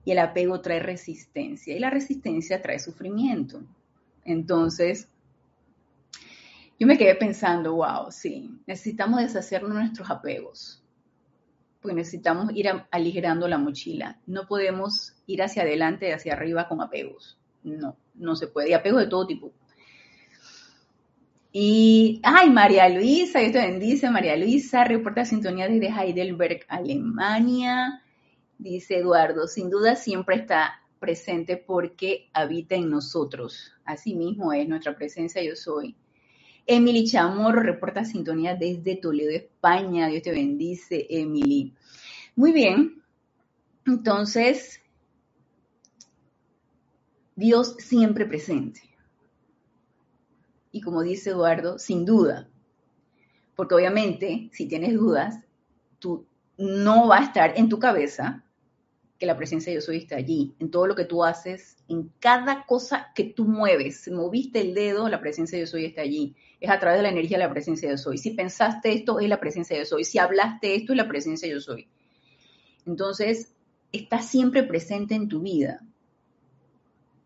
[0.04, 3.62] Y el apego trae resistencia, y la resistencia trae sufrimiento.
[4.24, 5.08] Entonces,
[6.78, 10.84] yo me quedé pensando, wow, sí, necesitamos deshacernos de nuestros apegos
[11.84, 14.18] porque necesitamos ir aligerando la mochila.
[14.26, 17.38] No podemos ir hacia adelante, hacia arriba con apegos.
[17.62, 18.70] No, no se puede.
[18.70, 19.52] Y apegos de todo tipo.
[21.52, 28.02] Y, ay, María Luisa, Dios te bendice, María Luisa, reporta sintonía desde Heidelberg, Alemania.
[28.64, 33.74] Dice Eduardo, sin duda siempre está presente porque habita en nosotros.
[33.84, 35.94] Así mismo es nuestra presencia, yo soy.
[36.64, 40.08] Emily Chamorro reporta sintonía desde Toledo, España.
[40.08, 41.74] Dios te bendice, Emily.
[42.36, 43.02] Muy bien.
[43.84, 44.80] Entonces,
[47.36, 48.80] Dios siempre presente.
[50.72, 52.48] Y como dice Eduardo, sin duda.
[53.56, 55.38] Porque obviamente, si tienes dudas,
[55.98, 58.43] tú no va a estar en tu cabeza
[59.18, 62.10] que la presencia de Dios hoy está allí, en todo lo que tú haces, en
[62.18, 64.08] cada cosa que tú mueves.
[64.10, 66.34] Moviste el dedo, la presencia de Dios hoy está allí.
[66.60, 68.18] Es a través de la energía la presencia de Dios hoy.
[68.18, 70.04] Si pensaste esto, es la presencia de Dios hoy.
[70.04, 71.88] Si hablaste esto, es la presencia de Dios hoy.
[72.86, 73.54] Entonces,
[73.92, 75.80] está siempre presente en tu vida.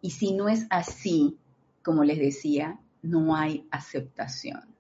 [0.01, 1.39] Y si no es así,
[1.83, 4.75] como les decía, no hay aceptación.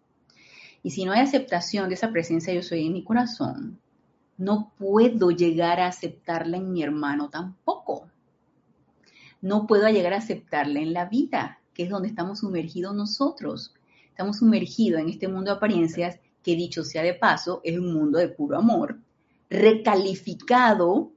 [0.83, 3.81] Y si no hay aceptación de esa presencia de Dios hoy en mi corazón,
[4.39, 8.09] no puedo llegar a aceptarla en mi hermano tampoco.
[9.41, 13.75] No puedo llegar a aceptarla en la vida, que es donde estamos sumergidos nosotros.
[14.09, 18.19] Estamos sumergidos en este mundo de apariencias que dicho sea de paso, es un mundo
[18.19, 19.01] de puro amor,
[19.51, 21.13] recalificado,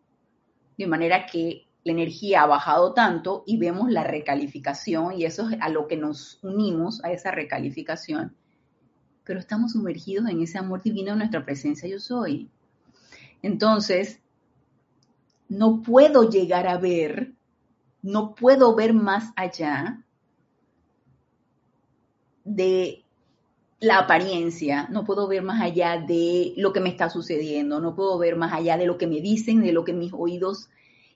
[0.78, 5.58] de manera que la energía ha bajado tanto y vemos la recalificación y eso es
[5.62, 8.36] a lo que nos unimos, a esa recalificación.
[9.24, 12.50] Pero estamos sumergidos en ese amor divino de nuestra presencia yo soy.
[13.42, 14.20] Entonces,
[15.50, 17.34] no puedo llegar a ver,
[18.02, 20.06] no puedo ver más allá
[22.44, 23.04] de
[23.80, 28.18] la apariencia, no puedo ver más allá de lo que me está sucediendo, no puedo
[28.18, 30.70] ver más allá de lo que me dicen, de lo que mis oídos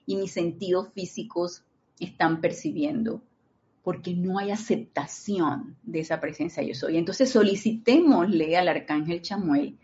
[0.04, 1.62] y mis sentidos físicos
[2.00, 3.22] están percibiendo,
[3.82, 6.96] porque no hay aceptación de esa presencia yo soy.
[6.96, 9.78] Entonces solicitémosle al arcángel Chamuel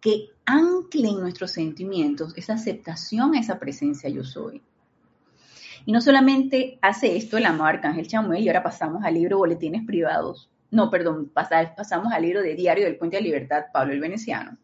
[0.00, 4.62] que ancle en nuestros sentimientos esa aceptación a esa presencia yo soy.
[5.86, 9.86] Y no solamente hace esto el amado Arcángel Chamuel, y ahora pasamos al libro Boletines
[9.86, 14.58] Privados, no, perdón, pasamos al libro de Diario del Puente de Libertad, Pablo el Veneciano,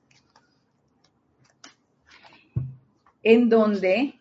[3.22, 4.20] en donde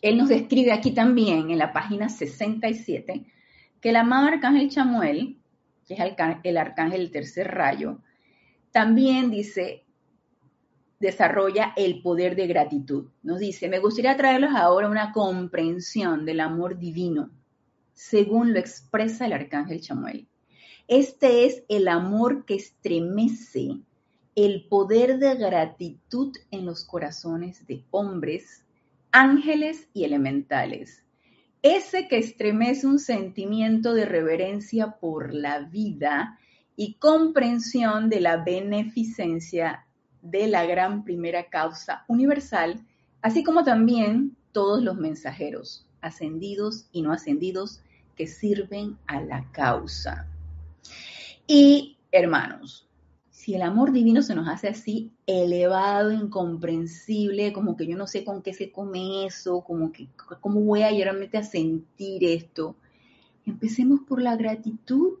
[0.00, 3.26] él nos describe aquí también en la página 67
[3.80, 5.38] que el amado arcángel Chamuel,
[5.88, 6.00] que es
[6.44, 7.98] el arcángel del tercer rayo,
[8.76, 9.86] también dice,
[11.00, 13.06] desarrolla el poder de gratitud.
[13.22, 17.30] Nos dice, me gustaría traerlos ahora una comprensión del amor divino,
[17.94, 20.28] según lo expresa el arcángel Chamuel.
[20.88, 23.80] Este es el amor que estremece
[24.34, 28.62] el poder de gratitud en los corazones de hombres,
[29.10, 31.02] ángeles y elementales.
[31.62, 36.38] Ese que estremece un sentimiento de reverencia por la vida
[36.76, 39.86] y comprensión de la beneficencia
[40.22, 42.84] de la gran primera causa universal,
[43.22, 47.80] así como también todos los mensajeros, ascendidos y no ascendidos,
[48.14, 50.26] que sirven a la causa.
[51.46, 52.88] Y hermanos,
[53.30, 58.24] si el amor divino se nos hace así elevado, incomprensible, como que yo no sé
[58.24, 60.08] con qué se come eso, como que
[60.40, 62.74] cómo voy a realmente a sentir esto,
[63.44, 65.18] empecemos por la gratitud.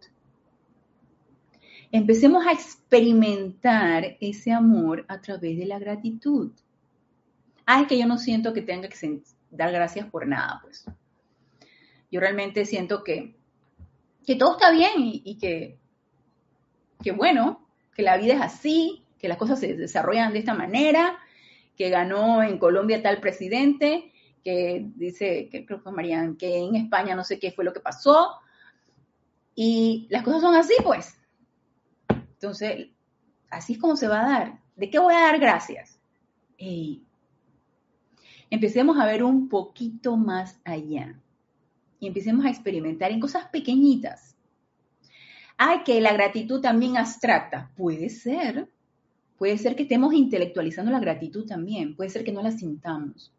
[1.92, 6.52] Empecemos a experimentar ese amor a través de la gratitud.
[7.64, 10.84] Ah, es que yo no siento que tenga que dar gracias por nada, pues.
[12.10, 13.36] Yo realmente siento que,
[14.24, 15.78] que todo está bien y, que,
[17.02, 21.18] que bueno, que la vida es así, que las cosas se desarrollan de esta manera,
[21.76, 24.12] que ganó en Colombia tal presidente,
[24.44, 27.80] que dice, que creo que Marian, que en España no sé qué fue lo que
[27.80, 28.30] pasó.
[29.56, 31.18] Y las cosas son así, pues.
[32.36, 32.88] Entonces,
[33.50, 34.60] así es como se va a dar.
[34.76, 35.98] ¿De qué voy a dar gracias?
[38.48, 41.20] empecemos a ver un poquito más allá
[42.00, 44.36] y empecemos a experimentar en cosas pequeñitas
[45.58, 47.70] Ay, que la gratitud también abstracta.
[47.76, 48.68] Puede ser.
[49.38, 51.96] Puede ser que estemos intelectualizando la gratitud también.
[51.96, 53.32] Puede ser que no la sintamos.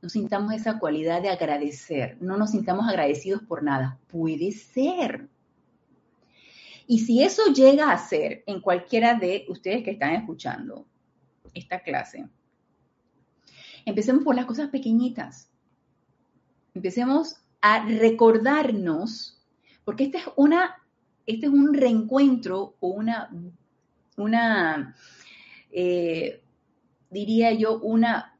[0.00, 2.16] No sintamos esa cualidad de agradecer.
[2.20, 3.98] No nos sintamos agradecidos por nada.
[4.08, 5.28] Puede ser.
[6.86, 10.86] Y si eso llega a ser en cualquiera de ustedes que están escuchando
[11.54, 12.26] esta clase,
[13.84, 15.50] empecemos por las cosas pequeñitas.
[16.74, 19.40] Empecemos a recordarnos,
[19.84, 20.82] porque esta es una
[21.26, 23.30] este es un reencuentro o una,
[24.16, 24.96] una
[25.70, 26.42] eh,
[27.10, 28.31] diría yo, una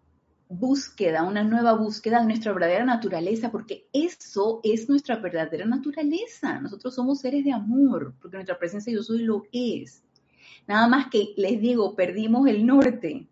[0.52, 6.60] búsqueda, una nueva búsqueda de nuestra verdadera naturaleza, porque eso es nuestra verdadera naturaleza.
[6.60, 10.02] Nosotros somos seres de amor, porque nuestra presencia yo soy lo es.
[10.66, 13.26] Nada más que les digo, perdimos el norte.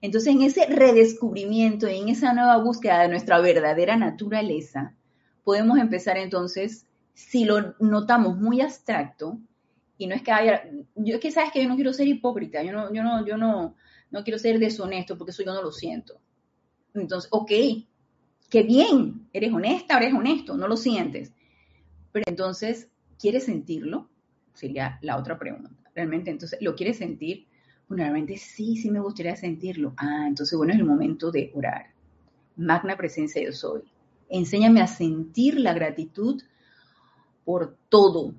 [0.00, 4.94] Entonces, en ese redescubrimiento, en esa nueva búsqueda de nuestra verdadera naturaleza,
[5.44, 9.38] podemos empezar entonces si lo notamos muy abstracto,
[9.96, 10.64] y no es que haya,
[10.96, 13.36] yo es que sabes que yo no quiero ser hipócrita, yo no, yo no, yo
[13.36, 13.76] no,
[14.10, 16.20] no quiero ser deshonesto porque eso yo no lo siento.
[16.94, 17.50] Entonces, ok,
[18.48, 21.32] qué bien, eres honesta, eres honesto, no lo sientes.
[22.12, 24.08] Pero entonces, ¿quieres sentirlo?
[24.52, 25.70] Sería la otra pregunta.
[25.94, 27.46] Realmente, entonces, ¿lo quieres sentir?
[27.88, 29.94] Bueno, realmente sí, sí me gustaría sentirlo.
[29.96, 31.86] Ah, entonces, bueno, es el momento de orar.
[32.56, 33.82] Magna presencia yo soy.
[34.28, 36.42] Enséñame a sentir la gratitud
[37.44, 38.34] por todo,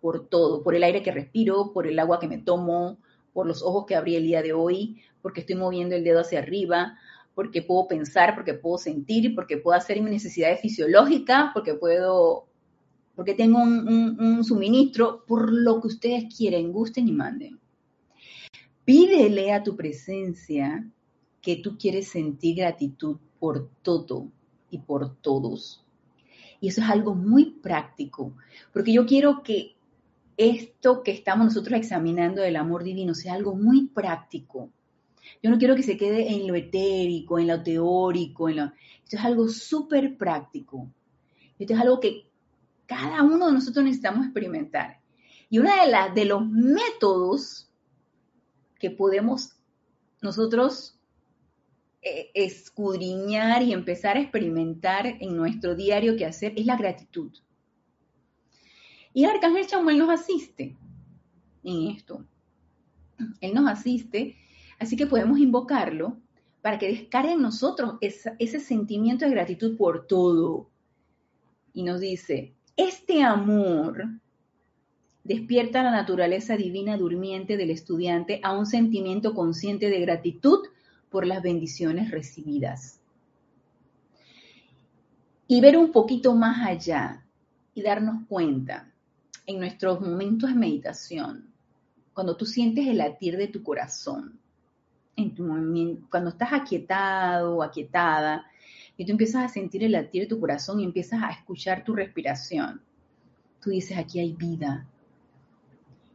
[0.00, 2.98] por todo, por el aire que respiro, por el agua que me tomo,
[3.32, 6.40] por los ojos que abrí el día de hoy, porque estoy moviendo el dedo hacia
[6.40, 6.98] arriba,
[7.40, 12.48] porque puedo pensar, porque puedo sentir, porque puedo hacer mis necesidades fisiológicas, porque puedo,
[13.14, 17.58] porque tengo un, suministro, por lo que ustedes quieren, gusten y manden.
[18.84, 20.86] Pídele a tu presencia
[21.40, 24.28] que tú quieres sentir gratitud por todo
[24.70, 25.82] y por todos.
[26.60, 28.34] Y eso es algo muy práctico,
[28.70, 29.76] porque yo quiero que
[30.36, 34.68] esto que estamos nosotros examinando del amor divino sea algo muy práctico.
[35.42, 38.64] Yo no quiero que se quede en lo etérico, en lo teórico, en lo...
[38.64, 40.90] esto es algo súper práctico.
[41.58, 42.30] Esto es algo que
[42.86, 45.00] cada uno de nosotros necesitamos experimentar.
[45.48, 47.70] Y uno de, las de los métodos
[48.78, 49.56] que podemos
[50.22, 50.98] nosotros
[52.02, 57.30] eh, escudriñar y empezar a experimentar en nuestro diario que hacer es la gratitud.
[59.12, 60.76] Y el Arcángel Chamuel nos asiste
[61.62, 62.24] en esto.
[63.40, 64.36] Él nos asiste,
[64.80, 66.16] así que podemos invocarlo
[66.62, 70.68] para que descargue en nosotros ese sentimiento de gratitud por todo.
[71.72, 74.08] Y nos dice, este amor
[75.22, 80.60] despierta la naturaleza divina durmiente del estudiante a un sentimiento consciente de gratitud
[81.10, 83.00] por las bendiciones recibidas.
[85.46, 87.24] Y ver un poquito más allá
[87.74, 88.92] y darnos cuenta
[89.46, 91.52] en nuestros momentos de meditación,
[92.14, 94.39] cuando tú sientes el latir de tu corazón,
[96.10, 98.46] cuando estás aquietado o aquietada,
[98.96, 101.94] y tú empiezas a sentir el latir de tu corazón y empiezas a escuchar tu
[101.94, 102.82] respiración.
[103.62, 104.86] Tú dices, aquí hay vida.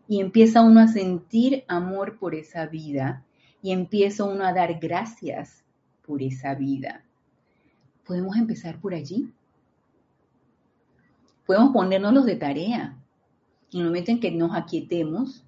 [0.07, 3.23] Y empieza uno a sentir amor por esa vida
[3.61, 5.63] y empieza uno a dar gracias
[6.05, 7.03] por esa vida.
[8.05, 9.31] ¿Podemos empezar por allí?
[11.45, 12.97] Podemos ponernos de tarea.
[13.71, 15.44] En el momento en que nos aquietemos,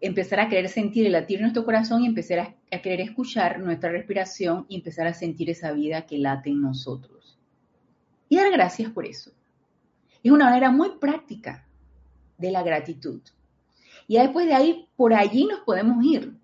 [0.00, 3.60] empezar a querer sentir el latir de nuestro corazón y empezar a, a, querer escuchar
[3.60, 7.38] nuestra respiración y empezar a sentir esa vida que late en nosotros.
[8.28, 9.32] Y dar gracias por eso.
[10.22, 11.66] Es una manera muy práctica
[12.38, 13.20] de la gratitud.
[14.06, 16.36] Y después de ahí, por allí nos podemos ir.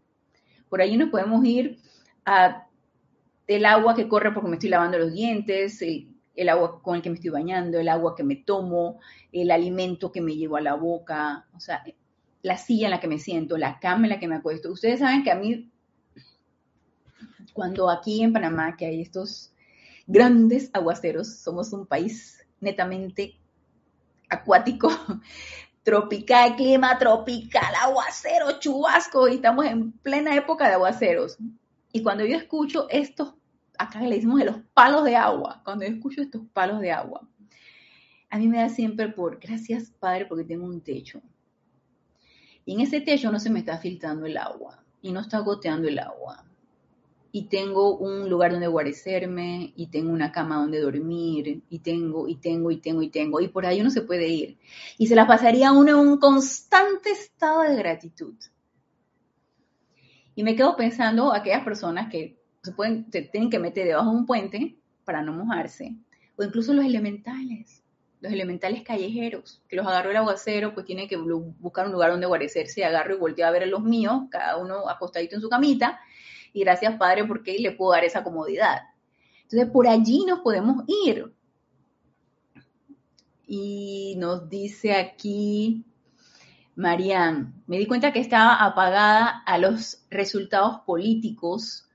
[0.68, 1.78] Por allí nos podemos ir
[2.24, 2.66] a
[3.46, 7.10] el agua que corre porque me estoy lavando los dientes, el agua con el que
[7.10, 9.00] me estoy bañando, el agua que me tomo,
[9.32, 11.82] el alimento que me llevo a la boca, o sea,
[12.46, 14.70] la silla en la que me siento, la cama en la que me acuesto.
[14.70, 15.68] Ustedes saben que a mí,
[17.52, 19.52] cuando aquí en Panamá, que hay estos
[20.06, 23.36] grandes aguaceros, somos un país netamente
[24.28, 24.88] acuático,
[25.82, 31.38] tropical, clima tropical, aguacero, chubasco, y estamos en plena época de aguaceros.
[31.90, 33.34] Y cuando yo escucho estos,
[33.76, 37.28] acá le decimos de los palos de agua, cuando yo escucho estos palos de agua,
[38.30, 41.20] a mí me da siempre por, gracias Padre, porque tengo un techo.
[42.66, 45.88] Y en ese techo no se me está filtrando el agua y no está goteando
[45.88, 46.44] el agua.
[47.30, 52.36] Y tengo un lugar donde guarecerme y tengo una cama donde dormir y tengo y
[52.36, 53.40] tengo y tengo y tengo.
[53.40, 54.58] Y por ahí uno se puede ir.
[54.98, 58.34] Y se la pasaría uno en un constante estado de gratitud.
[60.34, 64.16] Y me quedo pensando aquellas personas que se, pueden, se tienen que meter debajo de
[64.16, 65.94] un puente para no mojarse.
[66.36, 67.85] O incluso los elementales
[68.26, 72.26] los elementales callejeros, que los agarró el aguacero, pues tiene que buscar un lugar donde
[72.26, 75.98] guarecerse, agarro y volteo a ver a los míos, cada uno acostadito en su camita,
[76.52, 78.82] y gracias Padre porque le puedo dar esa comodidad.
[79.42, 81.32] Entonces, por allí nos podemos ir.
[83.46, 85.84] Y nos dice aquí
[86.76, 91.88] Marian, me di cuenta que estaba apagada a los resultados políticos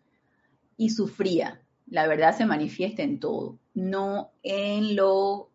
[0.76, 1.62] y sufría.
[1.86, 5.51] La verdad se manifiesta en todo, no en lo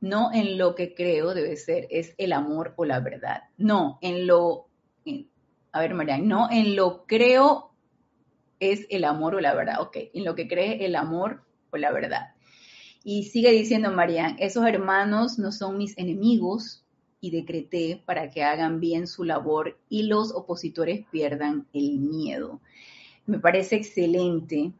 [0.00, 3.44] no en lo que creo debe ser, es el amor o la verdad.
[3.58, 4.66] No, en lo,
[5.72, 7.70] a ver, Marian, no, en lo creo
[8.60, 9.80] es el amor o la verdad.
[9.80, 12.34] Ok, en lo que cree el amor o la verdad.
[13.02, 16.84] Y sigue diciendo Marian, esos hermanos no son mis enemigos
[17.20, 22.60] y decreté para que hagan bien su labor y los opositores pierdan el miedo.
[23.26, 24.72] Me parece excelente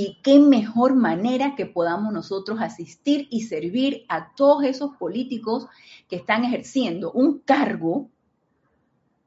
[0.00, 5.66] y qué mejor manera que podamos nosotros asistir y servir a todos esos políticos
[6.08, 8.08] que están ejerciendo un cargo,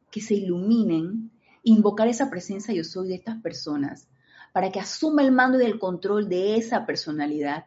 [0.10, 1.30] que se iluminen,
[1.64, 4.08] invocar esa presencia yo soy de estas personas,
[4.54, 7.66] para que asuma el mando y el control de esa personalidad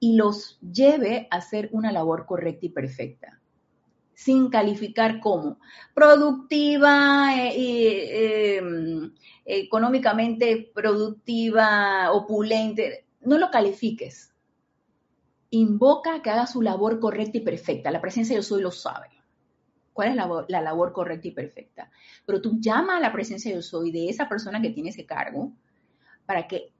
[0.00, 3.37] y los lleve a hacer una labor correcta y perfecta
[4.18, 5.60] sin calificar como
[5.94, 9.14] productiva, eh, em,
[9.44, 14.34] económicamente productiva, opulente, no lo califiques.
[15.50, 17.92] Invoca que haga su labor correcta y perfecta.
[17.92, 19.06] La presencia de yo soy lo sabe.
[19.92, 21.88] ¿Cuál es la, la labor correcta y perfecta?
[22.26, 25.06] Pero tú llama a la presencia de yo soy de esa persona que tiene ese
[25.06, 25.52] cargo
[26.26, 26.72] para que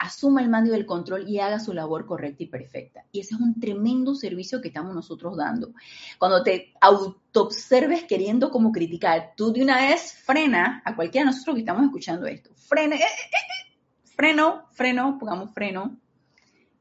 [0.00, 3.04] asuma el mando y el control y haga su labor correcta y perfecta.
[3.12, 5.74] Y ese es un tremendo servicio que estamos nosotros dando.
[6.18, 11.54] Cuando te autoobserves queriendo como criticar, tú de una vez frena a cualquiera de nosotros
[11.54, 12.50] que estamos escuchando esto.
[12.56, 13.72] Frene, eh, eh, eh,
[14.04, 16.00] freno, freno, pongamos freno.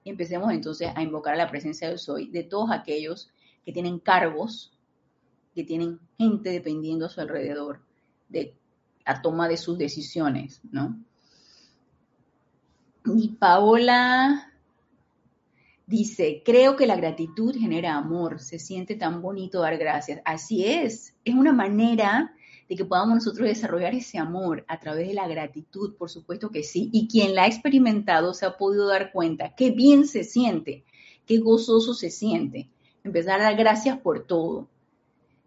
[0.05, 3.29] Y empecemos entonces a invocar a la presencia de soy de todos aquellos
[3.65, 4.71] que tienen cargos,
[5.53, 7.81] que tienen gente dependiendo a su alrededor
[8.29, 8.55] de
[9.05, 10.97] la toma de sus decisiones, ¿no?
[13.17, 14.51] Y Paola
[15.87, 20.21] dice, creo que la gratitud genera amor, se siente tan bonito dar gracias.
[20.25, 22.35] Así es, es una manera
[22.67, 26.61] de que podamos nosotros desarrollar ese amor a través de la gratitud, por supuesto que
[26.61, 26.89] sí.
[26.93, 30.83] Y quien la ha experimentado se ha podido dar cuenta qué bien se siente,
[31.25, 32.69] qué gozoso se siente.
[33.03, 34.67] Empezar a dar gracias por todo.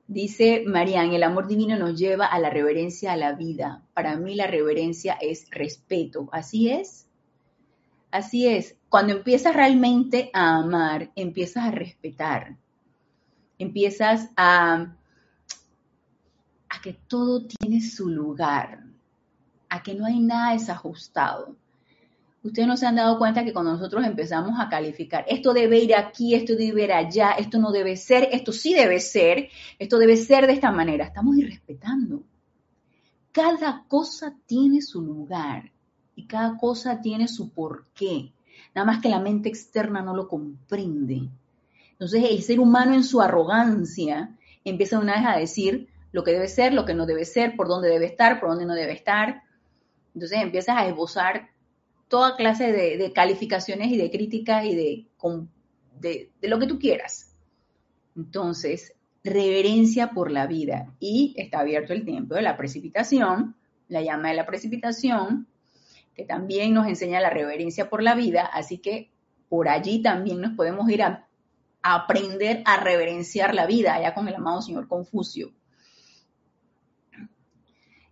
[0.09, 3.85] Dice Marian, el amor divino nos lleva a la reverencia a la vida.
[3.95, 6.29] Para mí la reverencia es respeto.
[6.33, 7.07] Así es.
[8.13, 12.59] Así es, cuando empiezas realmente a amar, empiezas a respetar,
[13.59, 14.95] empiezas a,
[16.69, 18.85] a que todo tiene su lugar,
[19.71, 21.57] a que no hay nada desajustado.
[22.43, 25.95] Ustedes no se han dado cuenta que cuando nosotros empezamos a calificar, esto debe ir
[25.95, 29.49] aquí, esto debe ir allá, esto no debe ser, esto sí debe ser,
[29.79, 32.25] esto debe ser de esta manera, estamos irrespetando.
[33.33, 35.72] Cada cosa tiene su lugar
[36.15, 38.33] y cada cosa tiene su porqué.
[38.75, 41.29] Nada más que la mente externa no lo comprende.
[41.93, 46.49] Entonces el ser humano en su arrogancia empieza una vez a decir lo que debe
[46.49, 49.43] ser, lo que no debe ser, por dónde debe estar, por dónde no debe estar.
[50.15, 51.51] Entonces empiezas a esbozar
[52.09, 57.35] toda clase de, calificaciones y de críticas y de, de lo que tú quieras.
[58.15, 58.95] Entonces,
[59.25, 60.93] reverencia por la vida.
[61.01, 63.57] Y está abierto el tiempo de la precipitación,
[63.89, 65.47] la llama de la precipitación,
[66.15, 69.11] que también nos enseña la reverencia por la vida, así que
[69.49, 71.29] por allí también nos podemos ir a,
[71.83, 75.53] aprender a reverenciar la vida, allá con el amado señor Confucio.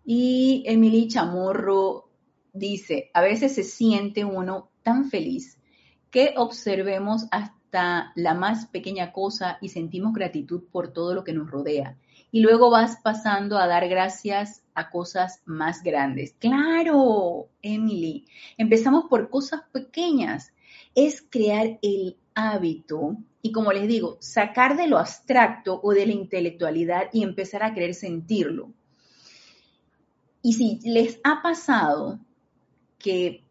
[0.05, 2.11] Y Emily Chamorro
[2.53, 5.59] dice, a veces se siente uno tan feliz
[6.11, 11.51] que observemos hasta la más pequeña cosa y sentimos gratitud por todo lo que nos
[11.51, 11.97] rodea.
[12.33, 16.35] Y luego vas pasando a dar gracias a cosas más grandes.
[16.39, 18.27] Claro, Emily,
[18.57, 20.53] empezamos por cosas pequeñas.
[20.95, 26.13] Es crear el hábito y como les digo, sacar de lo abstracto o de la
[26.13, 28.73] intelectualidad y empezar a querer sentirlo.
[30.43, 32.19] Y si les ha pasado
[32.99, 33.45] que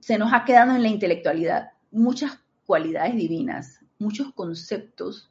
[0.00, 5.30] se nos ha quedado en la intelectualidad muchas cualidades divinas, muchos conceptos,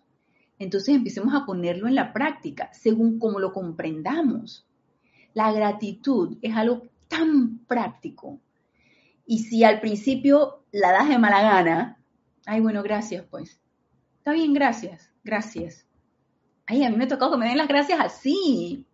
[0.60, 4.66] entonces empecemos a ponerlo en la práctica según como lo comprendamos.
[5.34, 8.39] La gratitud es algo tan práctico.
[9.26, 11.99] Y si al principio la das de mala gana,
[12.45, 13.60] ay, bueno, gracias, pues.
[14.18, 15.86] Está bien, gracias, gracias.
[16.66, 18.86] Ay, a mí me ha tocado que me den las gracias así.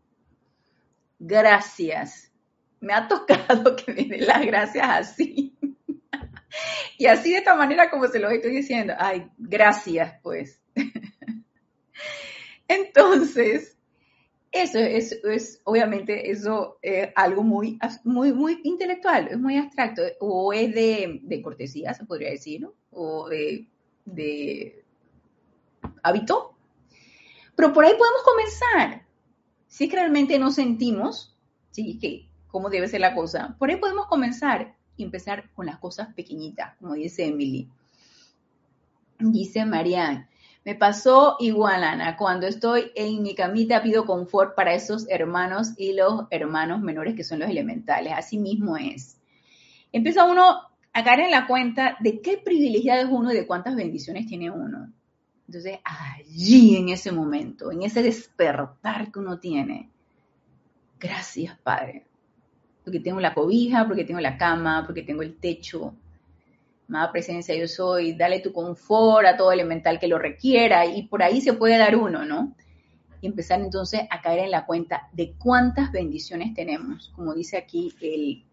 [1.20, 2.32] Gracias.
[2.80, 5.57] Me ha tocado que me den las gracias así.
[6.97, 8.93] y así de esta manera como se lo estoy diciendo.
[8.97, 10.61] Ay, gracias, pues.
[12.68, 13.78] Entonces,
[14.54, 20.74] eso es, obviamente, eso es algo muy, muy, muy intelectual, es muy abstracto, o es
[20.76, 23.68] de, cortesía, se podría decir, o de,
[24.06, 24.84] de
[26.04, 26.56] hábito.
[27.56, 29.06] Pero por ahí podemos comenzar.
[29.68, 31.36] Si realmente nos sentimos,
[31.72, 35.80] sí, que cómo debe ser la cosa, por ahí podemos comenzar y empezar con las
[35.80, 37.68] cosas pequeñitas, como dice Emily.
[39.18, 40.28] Dice Marianne,
[40.66, 45.93] me pasó igual, Ana, cuando estoy en mi camita pido confort para esos hermanos y
[45.93, 48.14] los hermanos menores que son los elementales.
[48.16, 49.20] Así mismo es.
[49.91, 50.61] Empieza uno
[50.93, 54.51] a caer en la cuenta de qué privilegiado es uno y de cuántas bendiciones tiene
[54.51, 54.91] uno.
[55.47, 59.89] Entonces, allí en ese momento, en ese despertar que uno tiene,
[60.97, 62.05] gracias, Padre,
[62.86, 65.93] porque tengo la cobija, porque tengo la cama, porque tengo el techo,
[66.94, 71.24] Amada presencia, yo soy, dale tu confort a todo elemental que lo requiera y por
[71.24, 72.54] ahí se puede dar uno, ¿no?
[73.20, 77.96] Y empezar entonces a caer en la cuenta de cuántas bendiciones tenemos, como dice aquí
[78.00, 78.46] el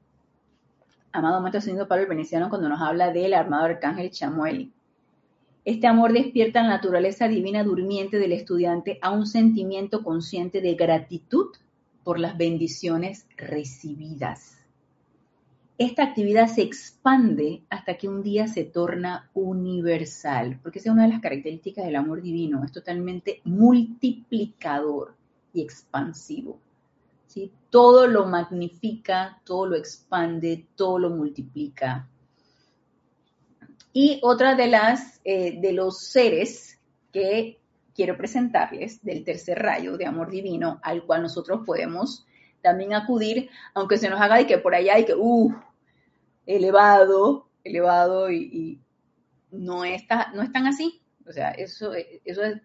[1.12, 4.72] amado Maestro Ascendido Pablo el Veneciano cuando nos habla del armado arcángel Chamuel.
[5.66, 11.48] Este amor despierta la naturaleza divina durmiente del estudiante a un sentimiento consciente de gratitud
[12.04, 14.59] por las bendiciones recibidas
[15.80, 21.04] esta actividad se expande hasta que un día se torna universal, porque esa es una
[21.04, 25.14] de las características del amor divino, es totalmente multiplicador
[25.54, 26.60] y expansivo.
[27.26, 27.50] ¿sí?
[27.70, 32.06] Todo lo magnifica, todo lo expande, todo lo multiplica.
[33.94, 36.78] Y otra de las eh, de los seres
[37.10, 37.58] que
[37.94, 42.26] quiero presentarles del tercer rayo de amor divino, al cual nosotros podemos
[42.60, 45.50] también acudir, aunque se nos haga y que por allá hay que, uh,
[46.56, 48.80] elevado, elevado y,
[49.50, 51.00] no, está, no es tan así.
[51.26, 52.60] O sea, eso, eso es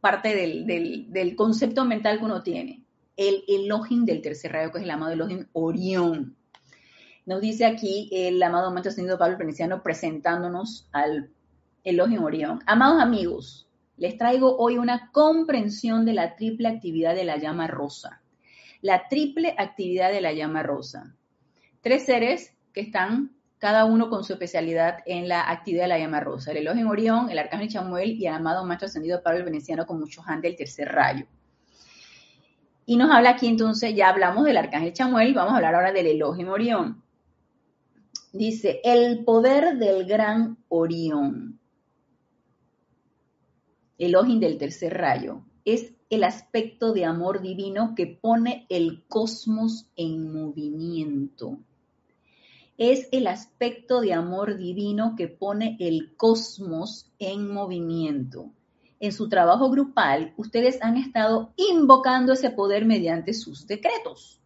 [0.00, 2.84] parte del, concepto mental que uno tiene.
[3.16, 6.36] El Elohim del tercer rayo, que es el amado Elohim Orión.
[7.26, 11.30] Nos dice aquí el amado Maestro Ascendido Pablo Veneciano presentándonos al
[11.84, 12.60] Elohim Orión.
[12.66, 13.68] Amados amigos,
[13.98, 18.22] les traigo hoy una comprensión de la triple actividad de la llama rosa.
[18.80, 21.14] La triple actividad de la llama rosa.
[21.82, 26.20] Tres seres que están cada uno con su especialidad en la actividad de la llama
[26.20, 26.50] rosa.
[26.50, 29.86] El elogio en Orión, el arcángel Chamuel y el amado maestro ascendido Pablo el Veneciano
[29.86, 31.26] con muchos antes del tercer rayo.
[32.86, 36.06] Y nos habla aquí entonces, ya hablamos del arcángel Chamuel, vamos a hablar ahora del
[36.06, 37.02] elogio en Orión.
[38.32, 41.60] Dice, el poder del gran Orión,
[43.98, 50.32] elogio del tercer rayo, es el aspecto de amor divino que pone el cosmos en
[50.32, 51.58] movimiento
[52.80, 58.52] es el aspecto de amor divino que pone el cosmos en movimiento.
[59.00, 64.40] En su trabajo grupal, ustedes han estado invocando ese poder mediante sus decretos.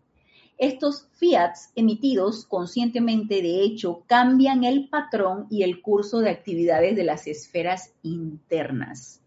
[0.58, 7.04] Estos fiats emitidos conscientemente, de hecho, cambian el patrón y el curso de actividades de
[7.04, 9.20] las esferas internas.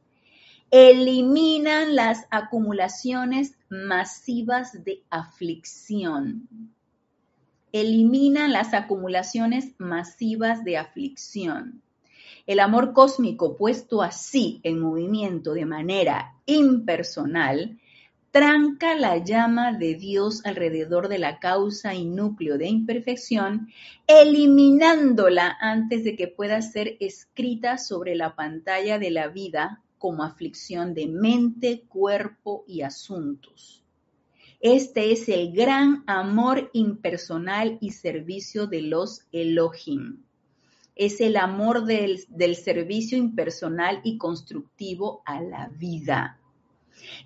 [0.69, 6.75] Eliminan las acumulaciones masivas de aflicción.
[7.79, 11.83] Eliminan las acumulaciones masivas de aflicción.
[12.47, 17.77] El amor cósmico puesto así en movimiento de manera impersonal
[18.31, 23.67] tranca la llama de Dios alrededor de la causa y núcleo de imperfección,
[24.07, 30.95] eliminándola antes de que pueda ser escrita sobre la pantalla de la vida como aflicción
[30.95, 33.83] de mente, cuerpo y asuntos.
[34.59, 40.23] Este es el gran amor impersonal y servicio de los Elohim.
[40.95, 46.39] Es el amor del, del servicio impersonal y constructivo a la vida.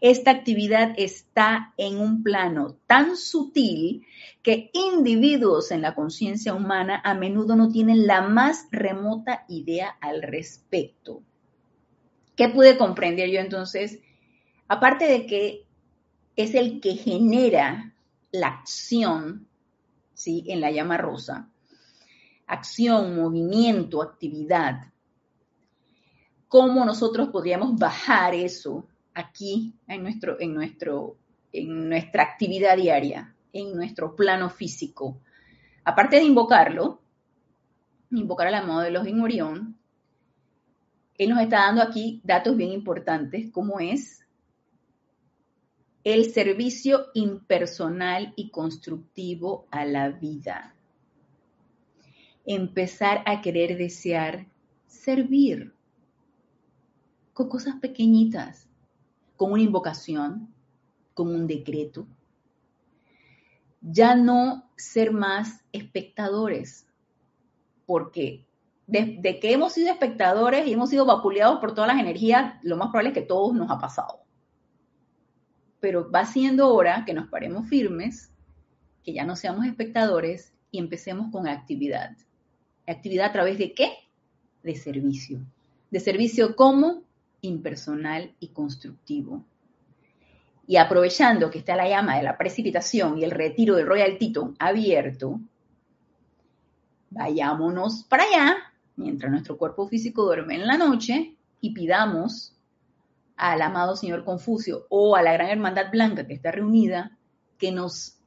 [0.02, 4.06] Esta actividad está en un plano tan sutil
[4.42, 10.22] que individuos en la conciencia humana a menudo no tienen la más remota idea al
[10.22, 11.24] respecto.
[12.36, 14.00] ¿Qué pude comprender yo entonces?
[14.68, 15.66] Aparte de que
[16.44, 17.94] es el que genera
[18.32, 19.48] la acción,
[20.14, 20.44] ¿sí?
[20.48, 21.50] En la llama rosa.
[22.48, 24.92] Acción, movimiento, actividad.
[26.48, 31.18] ¿Cómo nosotros podríamos bajar eso aquí en, nuestro, en, nuestro,
[31.52, 35.20] en nuestra actividad diaria, en nuestro plano físico.
[35.84, 37.02] Aparte de invocarlo,
[38.12, 39.78] invocar al amado de los en Orión,
[41.18, 44.26] él nos está dando aquí datos bien importantes, como es
[46.04, 50.76] el servicio impersonal y constructivo a la vida.
[52.46, 54.48] Empezar a querer desear
[54.88, 55.74] servir
[57.34, 58.68] con cosas pequeñitas,
[59.38, 60.54] con una invocación,
[61.14, 62.08] con un decreto.
[63.82, 66.88] Ya no ser más espectadores,
[67.86, 68.46] porque
[68.88, 72.90] de, que hemos sido espectadores y hemos sido vapuleados por todas las energías, lo más
[72.90, 74.21] probable es que todos nos ha pasado.
[75.82, 78.32] Pero va siendo hora que nos paremos firmes,
[79.04, 82.16] que ya no seamos espectadores y empecemos con actividad.
[82.88, 83.90] ¿Actividad a través de qué?
[84.64, 85.42] De servicio.
[85.90, 87.04] ¿De servicio cómo?
[87.42, 89.44] impersonal y constructivo.
[90.68, 94.56] Y aprovechando que está la llama de la precipitación y el retiro del Royal Teton
[94.60, 95.42] abierto,
[97.10, 98.58] vayámonos para allá
[98.96, 102.56] mientras nuestro cuerpo físico duerme en la noche y pidamos
[103.42, 107.18] al amado Señor Confucio o a la Gran Hermandad Blanca que está reunida
[107.58, 108.20] que nos,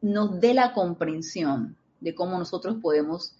[0.00, 3.36] nos dé la comprensión de cómo nosotros podemos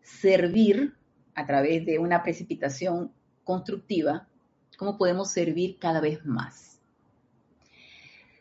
[0.00, 0.94] servir
[1.34, 3.12] a través de una precipitación
[3.44, 4.26] constructiva,
[4.78, 6.80] cómo podemos servir cada vez más.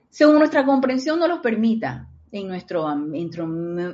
[0.10, 2.88] Según nuestra comprensión nos lo permita, en nuestro,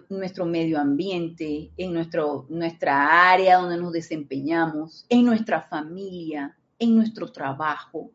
[0.09, 7.31] nuestro medio ambiente, en nuestro, nuestra área donde nos desempeñamos, en nuestra familia, en nuestro
[7.31, 8.11] trabajo,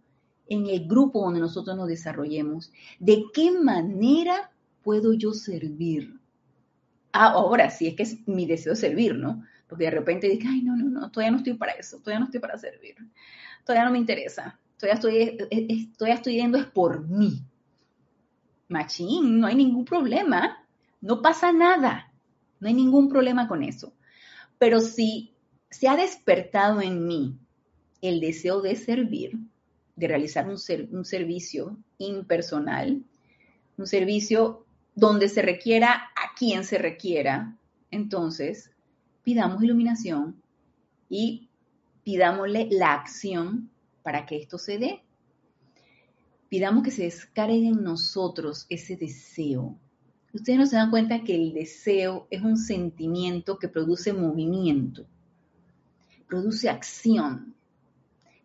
[0.46, 2.72] en el grupo donde nosotros nos desarrollemos.
[2.98, 4.50] ¿De qué manera
[4.82, 6.18] puedo yo servir?
[7.12, 9.44] Ah, ahora, sí es que es mi deseo servir, ¿no?
[9.68, 12.26] Porque de repente digo, ay, no, no, no, todavía no estoy para eso, todavía no
[12.26, 12.96] estoy para servir,
[13.64, 17.42] todavía no me interesa, todavía estoy, eh, eh, todavía estoy yendo es por mí.
[18.68, 20.66] Machín, no hay ningún problema,
[21.00, 22.12] no pasa nada,
[22.60, 23.92] no hay ningún problema con eso.
[24.58, 25.34] Pero si
[25.70, 27.38] se ha despertado en mí
[28.09, 29.38] el deseo de servir,
[29.96, 30.59] de realizar un,
[31.05, 33.02] servicio impersonal,
[33.78, 37.57] un servicio donde se requiera a quien se requiera,
[37.90, 38.70] entonces
[39.22, 40.42] pidamos iluminación
[41.09, 41.48] y
[42.02, 43.70] pidámosle la acción
[44.02, 45.02] para que esto se dé.
[46.50, 49.78] Pidamos que se descargue en nosotros ese deseo.
[50.34, 55.07] Ustedes no se dan cuenta que el deseo es un sentimiento que produce movimiento,
[56.28, 57.55] produce acción,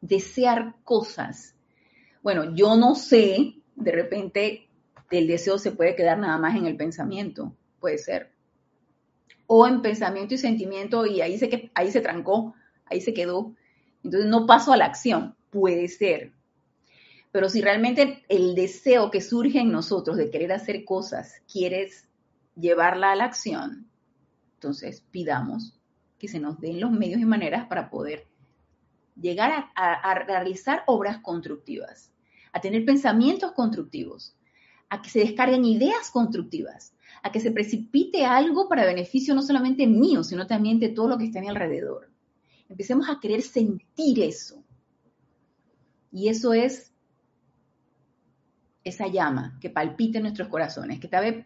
[0.02, 1.56] desear cosas.
[2.22, 4.68] Bueno, yo no sé, de repente
[5.12, 8.32] el deseo se puede quedar nada más en el pensamiento, puede ser
[9.52, 12.54] o en pensamiento y sentimiento y ahí se, ahí se trancó,
[12.86, 13.56] ahí se quedó.
[14.04, 16.34] Entonces no paso a la acción, puede ser.
[17.32, 22.08] Pero si realmente el deseo que surge en nosotros de querer hacer cosas, quieres
[22.56, 23.88] llevarla a la acción,
[24.54, 25.80] entonces pidamos
[26.20, 28.28] que se nos den los medios y maneras para poder
[29.20, 32.12] llegar a realizar obras constructivas,
[32.54, 34.36] a tener pensamientos constructivos,
[34.90, 39.86] a que se descarguen ideas constructivas, a que se precipite algo para beneficio no solamente
[39.88, 42.10] mío, sino también de todo lo que está a mi alrededor.
[42.68, 44.64] Empecemos a querer sentir eso.
[46.12, 46.92] Y eso es
[48.84, 51.44] esa llama que palpita en nuestros corazones, que vez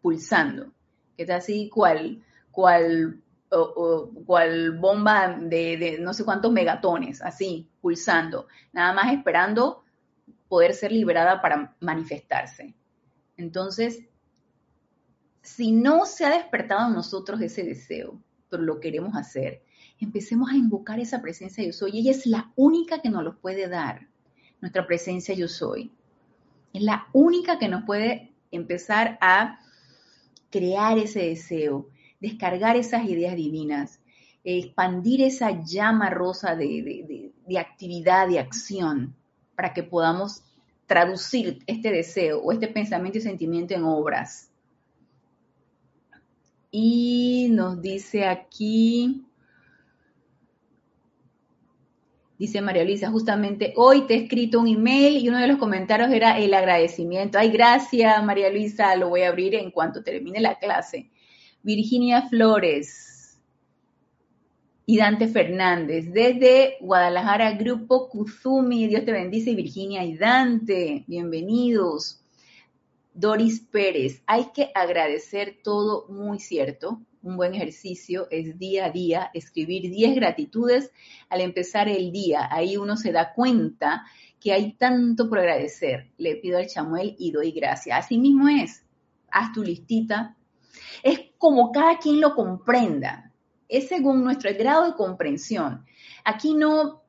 [0.00, 0.72] pulsando,
[1.16, 8.48] que está así cual, cual, cual bomba de, de no sé cuántos megatones, así, pulsando,
[8.72, 9.84] nada más esperando
[10.48, 12.74] poder ser liberada para manifestarse.
[13.36, 14.04] Entonces,
[15.42, 19.62] si no se ha despertado en nosotros ese deseo, pero lo queremos hacer,
[20.00, 21.98] empecemos a invocar esa presencia yo soy.
[21.98, 24.08] Ella es la única que nos lo puede dar,
[24.60, 25.92] nuestra presencia yo soy.
[26.72, 29.60] Es la única que nos puede empezar a
[30.50, 31.88] crear ese deseo,
[32.20, 34.00] descargar esas ideas divinas,
[34.44, 39.14] expandir esa llama rosa de, de actividad, de acción,
[39.54, 40.42] para que podamos
[40.86, 44.50] traducir este deseo o este pensamiento y sentimiento en obras.
[46.70, 49.24] Y nos dice aquí,
[52.38, 56.10] dice María Luisa, justamente hoy te he escrito un email y uno de los comentarios
[56.10, 57.38] era el agradecimiento.
[57.38, 61.10] Ay, gracias María Luisa, lo voy a abrir en cuanto termine la clase.
[61.66, 63.40] Virginia Flores,
[64.86, 66.12] y Dante Fernández.
[66.12, 72.22] Desde Guadalajara, Grupo Kuzumi, Dios te bendice, Virginia y Dante, bienvenidos.
[73.12, 77.00] Doris Pérez, hay que agradecer todo muy cierto.
[77.20, 80.92] Un buen ejercicio es día a día escribir 10 gratitudes
[81.28, 82.48] al empezar el día.
[82.48, 84.04] Ahí uno se da cuenta
[84.38, 86.12] que hay tanto por agradecer.
[86.16, 88.04] Le pido al Chamuel y doy gracias.
[88.04, 88.84] Así mismo es.
[89.32, 90.36] Haz tu listita.
[91.02, 93.32] Es como cada quien lo comprenda
[93.68, 95.84] es según nuestro grado de comprensión.
[96.24, 97.02] Aquí no,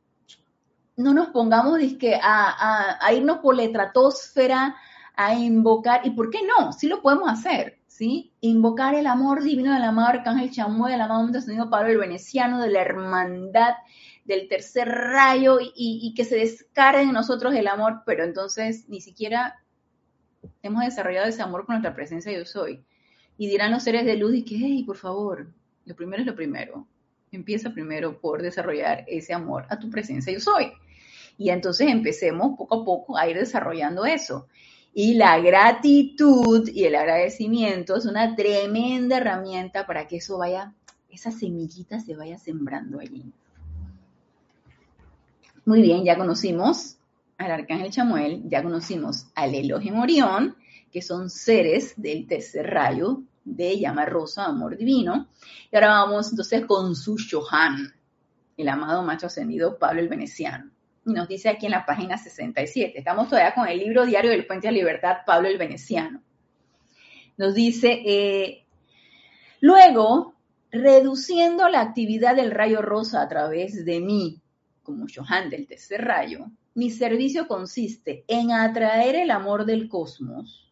[0.95, 1.79] no nos pongamos
[2.21, 4.75] a, a, irnos por la estratosfera,
[5.15, 6.73] a invocar, ¿y por qué no?
[6.73, 8.31] Sí lo podemos hacer, ¿sí?
[8.41, 12.69] Invocar el amor divino del amado Arcángel Chamuel, del amado Señor Pablo el Veneciano, de
[12.69, 13.75] la hermandad
[14.25, 18.99] del tercer rayo y, y, que se descargue en nosotros el amor, pero entonces ni
[18.99, 19.63] siquiera
[20.61, 22.83] hemos desarrollado ese amor con nuestra presencia yo soy.
[23.37, 25.47] Y dirán los seres de luz y que, hey, por favor,
[25.85, 26.87] lo primero es lo primero.
[27.31, 30.71] Empieza primero por desarrollar ese amor a tu presencia yo soy.
[31.37, 34.47] Y entonces empecemos poco a poco a ir desarrollando eso.
[34.93, 40.73] Y la gratitud y el agradecimiento es una tremenda herramienta para que eso vaya,
[41.11, 43.31] esa semillita se vaya sembrando allí.
[45.65, 46.97] Muy bien, ya conocimos
[47.37, 50.55] al arcángel Chamuel, ya conocimos al Elohim Orión,
[50.91, 55.27] que son seres del tercer rayo, de llama rosa, amor divino.
[55.71, 57.93] Y ahora vamos entonces con su Shohan,
[58.57, 60.71] el amado macho ascendido Pablo el Veneciano.
[61.05, 64.45] Y nos dice aquí en la página 67, estamos todavía con el libro diario del
[64.45, 66.21] Puente de Libertad, Pablo el Veneciano.
[67.37, 68.65] Nos dice, eh,
[69.61, 70.35] luego,
[70.71, 74.41] reduciendo la actividad del rayo rosa a través de mí,
[74.83, 80.67] como Shohan del tercer rayo, mi servicio consiste en atraer el amor del cosmos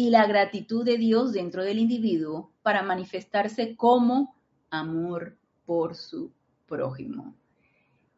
[0.00, 4.34] y la gratitud de Dios dentro del individuo para manifestarse como
[4.70, 5.36] amor
[5.66, 6.32] por su
[6.66, 7.34] prójimo.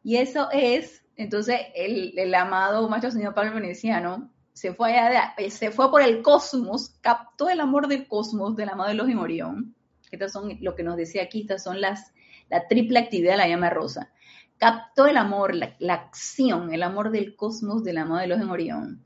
[0.04, 5.90] Y eso es, entonces, el, amado maestro señor Pablo Veneciano se fue, allá se fue
[5.90, 9.74] por el cosmos, captó el amor del cosmos del amado Elohim Orión.
[10.12, 12.12] Estas son lo que nos decía aquí, estas son las,
[12.48, 14.12] la triple actividad de la llama rosa.
[14.56, 19.04] Captó el amor, la, la acción, el amor del cosmos del amado Elohim Orión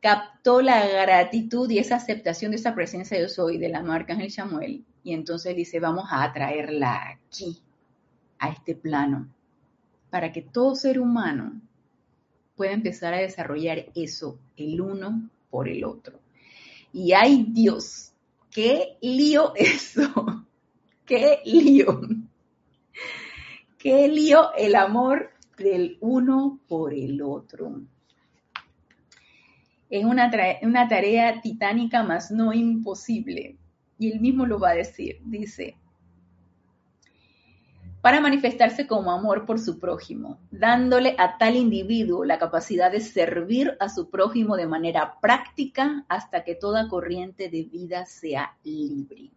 [0.00, 4.12] captó la gratitud y esa aceptación de esa presencia de yo soy de la marca
[4.12, 7.62] Ángel Samuel y entonces dice, vamos a atraerla aquí,
[8.38, 9.28] a este plano,
[10.10, 11.60] para que todo ser humano
[12.56, 16.18] pueda empezar a desarrollar eso, el uno por el otro.
[16.92, 18.12] Y ay Dios,
[18.50, 20.44] qué lío eso,
[21.04, 22.00] qué lío,
[23.78, 27.82] qué lío el amor del uno por el otro.
[29.88, 30.30] Es una,
[30.88, 33.56] tarea titánica, más no imposible.
[33.98, 35.20] Y él mismo lo va a decir.
[35.24, 35.76] Dice,
[38.06, 43.76] para manifestarse como amor por su prójimo, dándole a tal individuo la capacidad de servir
[43.80, 49.30] a su prójimo de manera práctica hasta que toda corriente de vida sea libre.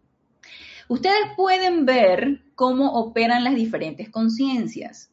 [0.88, 5.10] Ustedes pueden ver cómo operan las diferentes conciencias.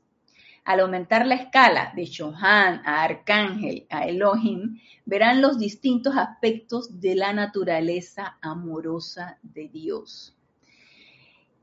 [0.68, 7.15] Al aumentar la escala de Shohan a Arcángel a Elohim, verán los distintos aspectos de
[7.15, 10.36] la naturaleza amorosa de Dios.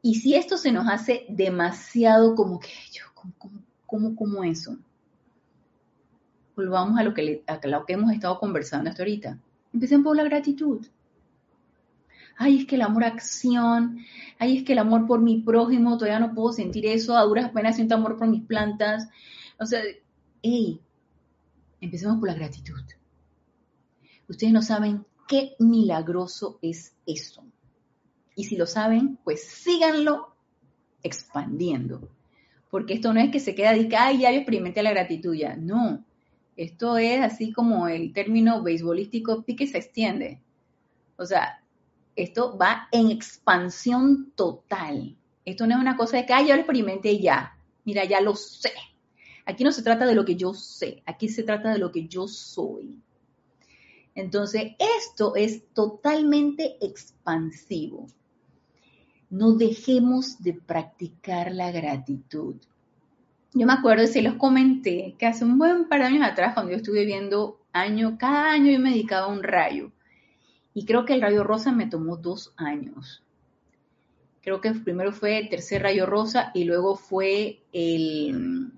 [0.00, 3.04] Y si esto se nos hace demasiado como que yo,
[3.84, 4.78] ¿cómo, cómo, eso?
[6.56, 9.38] Volvamos a lo, que a lo que hemos estado conversando hasta ahorita.
[9.74, 10.86] Empecemos por la gratitud
[12.36, 13.98] ay, es que el amor acción,
[14.38, 17.50] ay, es que el amor por mi prójimo, todavía no puedo sentir eso, a duras
[17.50, 19.08] penas siento amor por mis plantas.
[19.58, 19.80] O sea,
[20.42, 20.80] hey,
[21.80, 22.80] empecemos por la gratitud.
[24.28, 27.44] Ustedes no saben qué milagroso es eso.
[28.36, 30.34] Y si lo saben, pues síganlo
[31.02, 32.08] expandiendo.
[32.70, 35.34] Porque esto no es que se queda de que, ay, ya yo experimenté la gratitud
[35.34, 35.54] ya.
[35.56, 36.04] No.
[36.56, 40.40] Esto es así como el término beisbolístico pique se extiende.
[41.16, 41.63] O sea,
[42.16, 45.16] esto va en expansión total.
[45.44, 47.56] Esto no es una cosa de que, yo lo experimenté ya.
[47.84, 48.72] Mira, ya lo sé.
[49.46, 52.06] Aquí no se trata de lo que yo sé, aquí se trata de lo que
[52.06, 52.98] yo soy.
[54.14, 58.06] Entonces, esto es totalmente expansivo.
[59.28, 62.56] No dejemos de practicar la gratitud.
[63.52, 66.72] Yo me acuerdo, se los comenté, que hace un buen par de años atrás, cuando
[66.72, 69.92] yo estuve viendo año, cada año yo me dedicaba a un rayo.
[70.74, 73.22] Y creo que el rayo rosa me tomó dos años.
[74.42, 78.72] Creo que primero fue el tercer rayo rosa y luego fue el,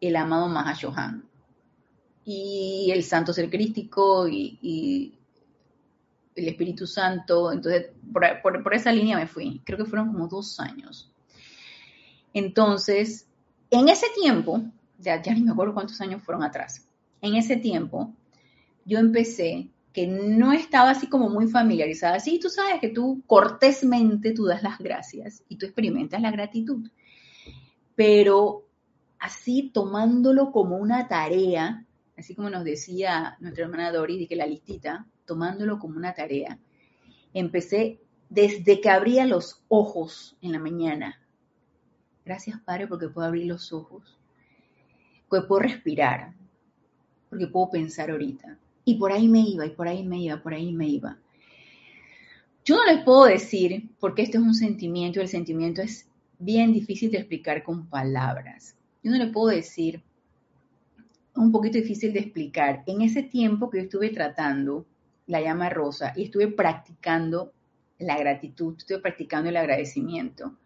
[0.00, 1.24] el amado Mahashohan.
[2.26, 5.14] Y el santo ser crístico y,
[6.34, 7.52] el Espíritu Santo.
[7.52, 9.62] Entonces, por, esa línea me fui.
[9.64, 11.12] Creo que fueron como dos años.
[12.32, 13.28] Entonces,
[13.70, 14.60] en ese tiempo,
[14.98, 16.86] ya ni me acuerdo cuántos años fueron atrás,
[17.20, 18.12] en ese tiempo
[18.84, 22.18] yo empecé que no estaba así como muy familiarizada.
[22.18, 26.90] Sí, tú sabes que tú cortésmente tú das las gracias y tú experimentas la gratitud,
[27.94, 28.66] pero
[29.20, 31.86] así tomándolo como una tarea,
[32.18, 36.58] así como nos decía nuestra hermana Doris, de que la listita, tomándolo como una tarea,
[37.32, 41.20] empecé desde que abría los ojos en la mañana.
[42.24, 44.18] Gracias, Padre, porque puedo abrir los ojos,
[45.28, 46.34] porque puedo respirar,
[47.30, 50.54] porque puedo pensar ahorita y por ahí me iba, y por ahí me iba, por
[50.54, 51.18] ahí me iba.
[52.64, 56.08] Yo no les puedo decir, porque esto es un sentimiento, y el sentimiento es
[56.38, 58.76] bien difícil de explicar con palabras.
[59.02, 60.02] Yo no les puedo decir,
[61.36, 62.82] un poquito difícil de explicar.
[62.86, 64.86] En ese tiempo que yo estuve tratando
[65.26, 67.52] la llama rosa y estuve practicando
[67.98, 70.56] la gratitud, estuve practicando el agradecimiento,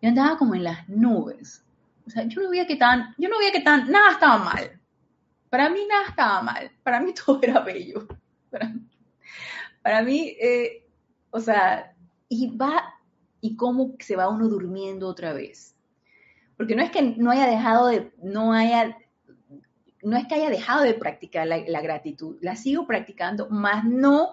[0.00, 1.64] yo andaba como en las nubes.
[2.06, 4.80] O sea, yo no veía que tan, yo no veía que tan, nada estaba mal.
[5.54, 8.08] Para mí nada estaba mal, para mí todo era bello.
[9.82, 10.84] Para, mí, eh,
[11.30, 11.94] o sea,
[12.28, 12.92] y va,
[13.40, 15.76] y cómo se va uno durmiendo otra vez.
[16.56, 18.98] Porque no es que no haya dejado de, no haya,
[20.02, 24.30] no es que haya dejado de practicar la, la gratitud, la sigo practicando, más no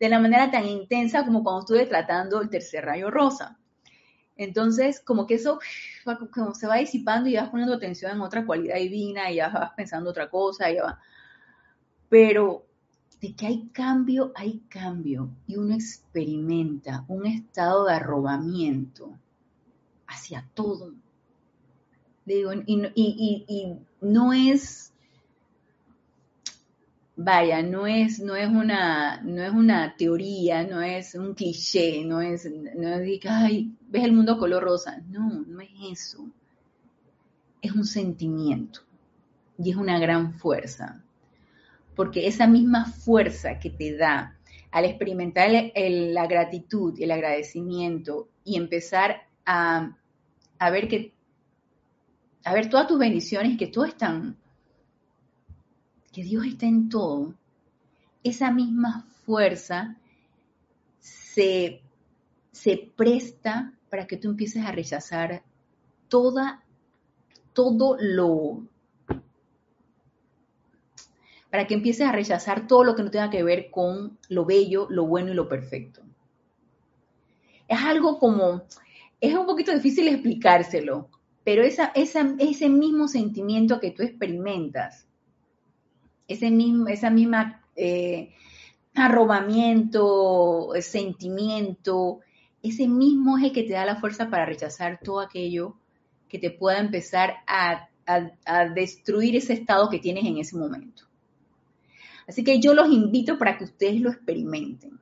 [0.00, 3.58] de la manera tan intensa como cuando estuve tratando el tercer rayo rosa.
[4.36, 5.58] Entonces, como que eso
[6.32, 9.72] como se va disipando y vas poniendo atención en otra cualidad divina y ya vas
[9.72, 11.00] pensando otra cosa, ya va.
[12.08, 12.66] Pero
[13.20, 15.30] de que hay cambio, hay cambio.
[15.46, 19.18] Y uno experimenta un estado de arrobamiento
[20.06, 20.92] hacia todo.
[22.24, 24.92] Digo, y no es
[27.16, 32.20] vaya, no es, no es una, no es una teoría, no es un cliché, no
[32.20, 33.02] es, no es
[33.88, 35.02] ves el mundo color rosa.
[35.08, 36.26] No, no es eso.
[37.62, 38.80] Es un sentimiento
[39.58, 41.02] y es una gran fuerza.
[41.94, 44.38] Porque esa misma fuerza que te da
[44.70, 49.96] al experimentar la gratitud y el agradecimiento y empezar a,
[50.58, 51.14] a ver que,
[52.44, 54.36] a ver todas tus bendiciones que todo están
[56.16, 57.34] que Dios está en todo,
[58.24, 59.98] esa misma fuerza
[60.98, 61.82] se,
[62.52, 65.42] se presta para que tú empieces a rechazar
[66.08, 66.64] toda,
[67.52, 68.66] todo lo,
[71.50, 74.86] para que empieces a rechazar todo lo que no tenga que ver con lo bello,
[74.90, 76.02] lo bueno y lo perfecto.
[77.68, 78.62] Es algo como,
[79.20, 81.08] es un poquito difícil explicárselo,
[81.44, 85.06] pero esa, ese mismo sentimiento que tú experimentas
[86.28, 88.32] ese mismo, esa misma eh,
[88.94, 92.20] arrobamiento, sentimiento,
[92.68, 95.76] ese mismo es el que te da la fuerza para rechazar todo aquello
[96.28, 97.88] que te pueda empezar a,
[98.74, 101.04] destruir ese estado que tienes en ese momento.
[102.28, 105.00] Así que yo los invito para que ustedes lo experimenten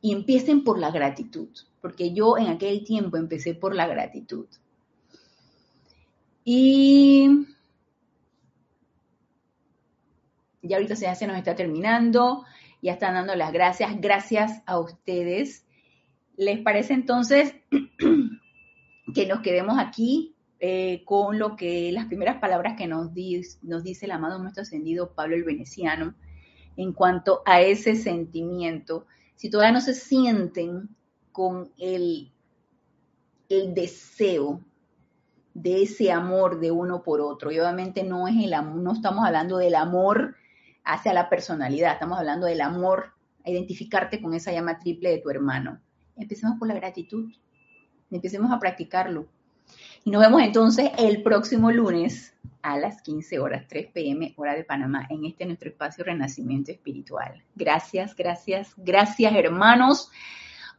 [0.00, 1.48] y empiecen por la gratitud,
[1.80, 4.46] porque yo en aquel tiempo empecé por la gratitud.
[6.44, 7.28] Y
[10.62, 12.44] ya ahorita se nos está terminando,
[12.82, 15.65] ya están dando las gracias, gracias a ustedes.
[16.36, 17.54] ¿Les parece entonces
[19.14, 23.10] que nos quedemos aquí eh, con lo que las primeras palabras que nos,
[23.62, 26.14] nos dice el amado nuestro ascendido Pablo el Veneciano
[26.76, 29.06] en cuanto a ese sentimiento?
[29.34, 30.88] Si todavía no se sienten
[31.32, 32.32] con el,
[33.48, 34.62] el deseo
[35.54, 39.24] de ese amor de uno por otro, y obviamente no es el amor, no estamos
[39.24, 40.36] hablando del amor
[40.84, 43.12] hacia la personalidad, estamos hablando del amor,
[43.44, 45.80] a identificarte con esa llama triple de tu hermano.
[46.16, 47.32] Empecemos por la gratitud,
[48.10, 49.26] empecemos a practicarlo.
[50.04, 54.64] Y nos vemos entonces el próximo lunes a las 15 horas, 3 pm, hora de
[54.64, 57.42] Panamá, en este nuestro espacio Renacimiento Espiritual.
[57.54, 60.10] Gracias, gracias, gracias hermanos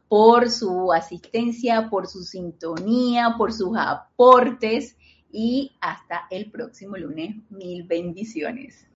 [0.08, 4.96] por su asistencia, por su sintonía, por sus aportes
[5.30, 7.36] y hasta el próximo lunes.
[7.50, 8.86] Mil bendiciones.